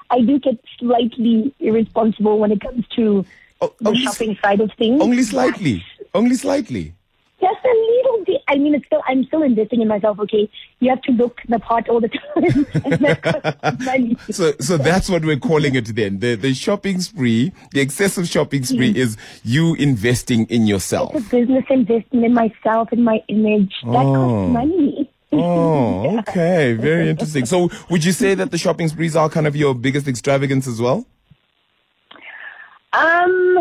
I 0.09 0.21
do 0.21 0.39
get 0.39 0.59
slightly 0.79 1.53
irresponsible 1.59 2.39
when 2.39 2.51
it 2.51 2.61
comes 2.61 2.85
to 2.95 3.25
Oh, 3.61 3.73
the 3.79 3.89
only, 3.89 4.01
shopping 4.01 4.37
side 4.41 4.61
of 4.61 4.71
things. 4.77 5.01
only 5.01 5.23
slightly, 5.23 5.83
only 6.13 6.35
slightly. 6.35 6.93
Just 7.39 7.63
a 7.63 7.67
little 7.67 8.25
bit. 8.25 8.41
I 8.47 8.55
mean, 8.57 8.73
it's 8.73 8.85
still 8.87 9.01
I'm 9.07 9.23
still 9.25 9.43
investing 9.43 9.81
in 9.81 9.87
myself. 9.87 10.19
Okay, 10.21 10.49
you 10.79 10.89
have 10.89 11.01
to 11.03 11.11
look 11.11 11.39
the 11.47 11.59
part 11.59 11.87
all 11.87 12.01
the 12.01 12.09
time, 12.33 12.65
and 12.83 12.93
that 13.05 13.21
costs 13.21 13.85
money. 13.85 14.17
So, 14.31 14.53
so 14.59 14.77
that's 14.77 15.07
what 15.07 15.23
we're 15.23 15.37
calling 15.39 15.75
it 15.75 15.85
then. 15.95 16.17
The 16.19 16.33
the 16.35 16.53
shopping 16.55 16.99
spree, 16.99 17.51
the 17.73 17.79
excessive 17.81 18.27
shopping 18.27 18.63
spree, 18.65 18.95
is 18.97 19.17
you 19.43 19.75
investing 19.75 20.45
in 20.47 20.65
yourself. 20.65 21.13
It's 21.15 21.27
a 21.27 21.29
business 21.29 21.65
investment 21.69 22.25
in 22.25 22.33
myself 22.33 22.89
and 22.91 23.05
my 23.05 23.21
image. 23.27 23.73
That 23.83 24.05
Oh. 24.05 24.13
costs 24.15 24.53
money. 24.53 25.09
Oh, 25.31 26.17
okay, 26.27 26.73
very 26.73 27.09
interesting. 27.09 27.45
So, 27.45 27.69
would 27.91 28.03
you 28.03 28.13
say 28.13 28.33
that 28.33 28.49
the 28.49 28.57
shopping 28.57 28.87
sprees 28.87 29.15
are 29.15 29.29
kind 29.29 29.45
of 29.45 29.55
your 29.55 29.75
biggest 29.75 30.07
extravagance 30.07 30.65
as 30.67 30.81
well, 30.81 31.05
Um, 32.97 33.57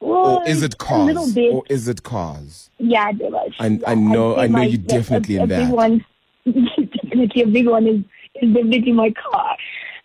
well, 0.00 0.38
or 0.42 0.48
is 0.48 0.62
it 0.62 0.74
A 0.74 0.76
cars, 0.76 1.06
little 1.06 1.32
bit. 1.32 1.52
or 1.54 1.62
is 1.70 1.88
it 1.88 2.02
cars? 2.02 2.70
Yeah, 2.78 3.12
there 3.12 3.30
was. 3.30 3.52
I- 3.58 3.66
yeah, 3.68 3.78
I 3.86 3.94
know- 3.94 4.36
I 4.36 4.46
know 4.46 4.60
you're 4.62 4.78
definitely 4.78 5.36
a, 5.36 5.44
in 5.44 5.44
a 5.44 5.46
that. 5.54 5.64
Big 5.66 5.74
one, 5.74 6.04
definitely 6.44 7.42
a 7.42 7.46
big 7.46 7.66
one 7.68 7.86
is, 7.86 8.00
is 8.42 8.54
definitely 8.54 8.92
my 8.92 9.10
car. 9.12 9.56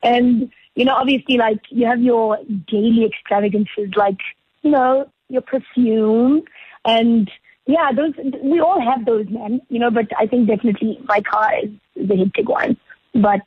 And, 0.03 0.49
you 0.75 0.85
know, 0.85 0.95
obviously, 0.95 1.37
like, 1.37 1.59
you 1.69 1.85
have 1.85 2.01
your 2.01 2.37
daily 2.67 3.05
extravagances, 3.05 3.89
like, 3.95 4.17
you 4.63 4.71
know, 4.71 5.09
your 5.29 5.41
perfume. 5.41 6.43
And, 6.85 7.29
yeah, 7.67 7.91
those, 7.95 8.13
we 8.41 8.59
all 8.59 8.79
have 8.81 9.05
those, 9.05 9.27
man, 9.29 9.61
you 9.69 9.79
know, 9.79 9.91
but 9.91 10.07
I 10.17 10.25
think 10.25 10.47
definitely 10.47 10.99
my 11.07 11.21
car 11.21 11.51
is 11.61 11.69
the 12.07 12.15
hectic 12.15 12.47
one. 12.49 12.77
But, 13.13 13.41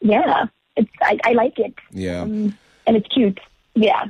yeah, 0.00 0.46
it's, 0.76 0.90
I, 1.02 1.18
I 1.24 1.32
like 1.32 1.58
it. 1.58 1.74
Yeah. 1.90 2.20
Um, 2.22 2.56
and 2.86 2.96
it's 2.96 3.08
cute. 3.08 3.40
Yeah. 3.74 4.06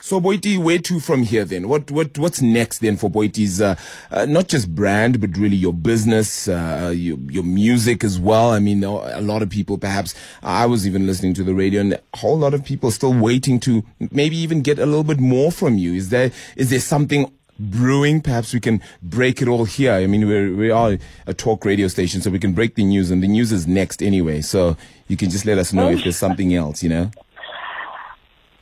So, 0.00 0.20
Boity, 0.20 0.56
where 0.56 0.78
to 0.78 1.00
from 1.00 1.24
here 1.24 1.44
then? 1.44 1.68
What 1.68 1.90
what 1.90 2.16
what's 2.16 2.40
next 2.40 2.78
then 2.78 2.96
for 2.96 3.10
Boity's 3.10 3.60
uh, 3.60 3.74
uh, 4.10 4.24
not 4.26 4.46
just 4.46 4.72
brand, 4.72 5.20
but 5.20 5.36
really 5.36 5.56
your 5.56 5.72
business, 5.72 6.46
uh, 6.46 6.92
your 6.94 7.18
your 7.28 7.42
music 7.42 8.04
as 8.04 8.20
well. 8.20 8.52
I 8.52 8.60
mean, 8.60 8.84
a 8.84 9.20
lot 9.20 9.42
of 9.42 9.50
people, 9.50 9.78
perhaps 9.78 10.14
I 10.44 10.66
was 10.66 10.86
even 10.86 11.06
listening 11.06 11.34
to 11.34 11.44
the 11.44 11.54
radio, 11.54 11.80
and 11.80 11.94
a 11.94 12.16
whole 12.18 12.38
lot 12.38 12.54
of 12.54 12.64
people 12.64 12.92
still 12.92 13.12
waiting 13.12 13.58
to 13.60 13.82
maybe 14.12 14.36
even 14.36 14.62
get 14.62 14.78
a 14.78 14.86
little 14.86 15.04
bit 15.04 15.18
more 15.18 15.50
from 15.50 15.76
you. 15.76 15.92
Is 15.94 16.10
there 16.10 16.30
is 16.56 16.70
there 16.70 16.80
something? 16.80 17.32
Brewing, 17.62 18.22
perhaps 18.22 18.54
we 18.54 18.60
can 18.60 18.80
break 19.02 19.42
it 19.42 19.46
all 19.46 19.66
here. 19.66 19.92
I 19.92 20.06
mean, 20.06 20.26
we're, 20.26 20.56
we 20.56 20.70
are 20.70 20.96
a 21.26 21.34
talk 21.34 21.66
radio 21.66 21.88
station, 21.88 22.22
so 22.22 22.30
we 22.30 22.38
can 22.38 22.54
break 22.54 22.74
the 22.74 22.84
news, 22.84 23.10
and 23.10 23.22
the 23.22 23.28
news 23.28 23.52
is 23.52 23.66
next 23.66 24.02
anyway. 24.02 24.40
So 24.40 24.78
you 25.08 25.18
can 25.18 25.28
just 25.28 25.44
let 25.44 25.58
us 25.58 25.70
know 25.70 25.90
if 25.90 26.02
there's 26.02 26.16
something 26.26 26.54
else, 26.54 26.82
you 26.82 26.88
know? 26.88 27.10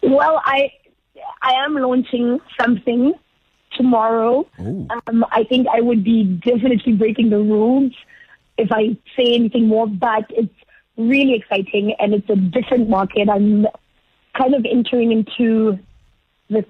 Well, 0.08 0.40
I 0.44 0.72
I 1.42 1.52
am 1.64 1.74
launching 1.74 2.40
something 2.60 3.14
tomorrow. 3.72 4.46
Um, 4.58 5.24
I 5.30 5.44
think 5.44 5.66
I 5.72 5.80
would 5.80 6.02
be 6.02 6.24
definitely 6.24 6.94
breaking 6.94 7.30
the 7.30 7.38
rules 7.38 7.92
if 8.56 8.72
I 8.72 8.96
say 9.16 9.34
anything 9.34 9.68
more, 9.68 9.86
but 9.86 10.24
it's 10.30 10.54
really 10.96 11.34
exciting 11.34 11.94
and 11.98 12.14
it's 12.14 12.28
a 12.28 12.36
different 12.36 12.88
market. 12.88 13.28
I'm 13.28 13.66
kind 14.36 14.54
of 14.54 14.64
entering 14.64 15.12
into 15.12 15.78
the 16.48 16.64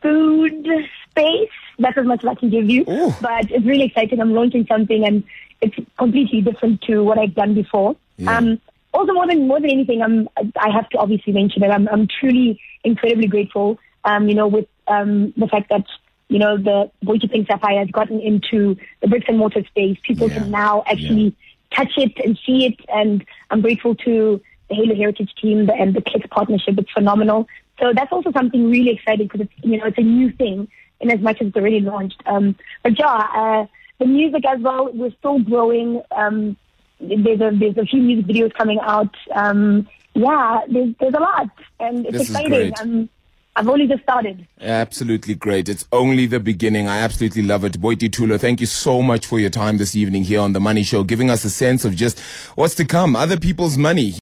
food 0.00 0.66
space. 1.10 1.50
That's 1.78 1.98
as 1.98 2.06
much 2.06 2.24
as 2.24 2.28
I 2.28 2.34
can 2.34 2.50
give 2.50 2.70
you. 2.70 2.84
Ooh. 2.88 3.14
But 3.20 3.50
it's 3.50 3.66
really 3.66 3.84
exciting. 3.84 4.20
I'm 4.20 4.32
launching 4.32 4.66
something 4.66 5.04
and 5.04 5.24
it's 5.60 5.76
completely 5.98 6.40
different 6.40 6.80
to 6.82 7.02
what 7.02 7.18
I've 7.18 7.34
done 7.34 7.54
before. 7.54 7.96
Yeah. 8.16 8.36
Um, 8.36 8.60
also, 8.94 9.12
more 9.12 9.26
than 9.26 9.46
more 9.46 9.60
than 9.60 9.70
anything, 9.70 10.00
I'm 10.02 10.28
I 10.56 10.70
have 10.70 10.88
to 10.90 10.98
obviously 10.98 11.32
mention 11.32 11.62
it. 11.62 11.68
I'm 11.68 11.88
I'm 11.88 12.08
truly 12.08 12.58
incredibly 12.84 13.26
grateful. 13.26 13.78
Um, 14.04 14.28
you 14.28 14.34
know, 14.34 14.46
with 14.48 14.66
um 14.86 15.32
the 15.36 15.46
fact 15.48 15.68
that 15.70 15.84
you 16.28 16.38
know 16.38 16.56
the 16.56 16.90
Boity 17.04 17.30
Pink 17.30 17.46
Sapphire 17.48 17.78
has 17.78 17.90
gotten 17.90 18.20
into 18.20 18.76
the 19.00 19.08
bricks 19.08 19.26
and 19.28 19.38
mortar 19.38 19.64
space. 19.64 19.98
People 20.06 20.28
Yeah. 20.28 20.34
can 20.38 20.50
now 20.50 20.82
actually 20.86 21.34
touch 21.74 21.92
it 21.96 22.12
and 22.24 22.38
see 22.46 22.66
it, 22.66 22.76
and 22.88 23.24
I'm 23.50 23.60
grateful 23.60 23.94
to 23.96 24.40
the 24.68 24.74
Halo 24.74 24.94
Heritage 24.94 25.34
team 25.40 25.68
and 25.70 25.94
the 25.94 26.02
Click 26.02 26.28
partnership. 26.30 26.78
It's 26.78 26.90
phenomenal. 26.92 27.46
So 27.80 27.92
that's 27.94 28.12
also 28.12 28.32
something 28.32 28.70
really 28.70 28.90
exciting 28.90 29.26
because 29.26 29.42
it's 29.42 29.52
you 29.62 29.78
know 29.78 29.86
it's 29.86 29.98
a 29.98 30.02
new 30.02 30.30
thing 30.32 30.68
in 31.00 31.10
as 31.10 31.20
much 31.20 31.40
as 31.40 31.48
it's 31.48 31.56
already 31.56 31.80
launched. 31.80 32.20
Um, 32.26 32.56
but 32.82 32.98
yeah, 32.98 33.06
uh, 33.34 33.66
the 33.98 34.06
music 34.06 34.44
as 34.46 34.60
well. 34.60 34.90
We're 34.92 35.12
still 35.18 35.38
growing. 35.40 36.02
Um, 36.10 36.56
there's 37.00 37.40
a 37.40 37.50
there's 37.56 37.76
a 37.78 37.84
few 37.84 38.02
music 38.02 38.26
videos 38.26 38.52
coming 38.54 38.80
out. 38.82 39.14
Um, 39.32 39.88
yeah, 40.18 40.60
there's 40.68 40.94
there's 41.00 41.14
a 41.14 41.20
lot, 41.20 41.48
and 41.80 42.06
it's 42.06 42.18
This 42.18 42.30
is 42.30 42.36
exciting. 42.36 42.74
Um, 42.80 43.08
I've 43.56 43.68
only 43.68 43.88
just 43.88 44.04
started. 44.04 44.46
Absolutely 44.60 45.34
great. 45.34 45.68
It's 45.68 45.84
only 45.90 46.26
the 46.26 46.38
beginning. 46.38 46.86
I 46.86 46.98
absolutely 46.98 47.42
love 47.42 47.64
it. 47.64 47.80
Boity 47.80 48.08
Thulo, 48.08 48.38
thank 48.38 48.60
you 48.60 48.66
so 48.66 49.02
much 49.02 49.26
for 49.26 49.40
your 49.40 49.50
time 49.50 49.78
this 49.78 49.96
evening 49.96 50.22
here 50.22 50.40
on 50.40 50.52
The 50.52 50.60
Money 50.60 50.84
Show, 50.84 51.02
giving 51.02 51.28
us 51.28 51.44
a 51.44 51.50
sense 51.50 51.84
of 51.84 51.96
just 51.96 52.20
what's 52.54 52.76
to 52.76 52.84
come, 52.84 53.16
other 53.16 53.36
people's 53.36 53.76
money. 53.76 54.14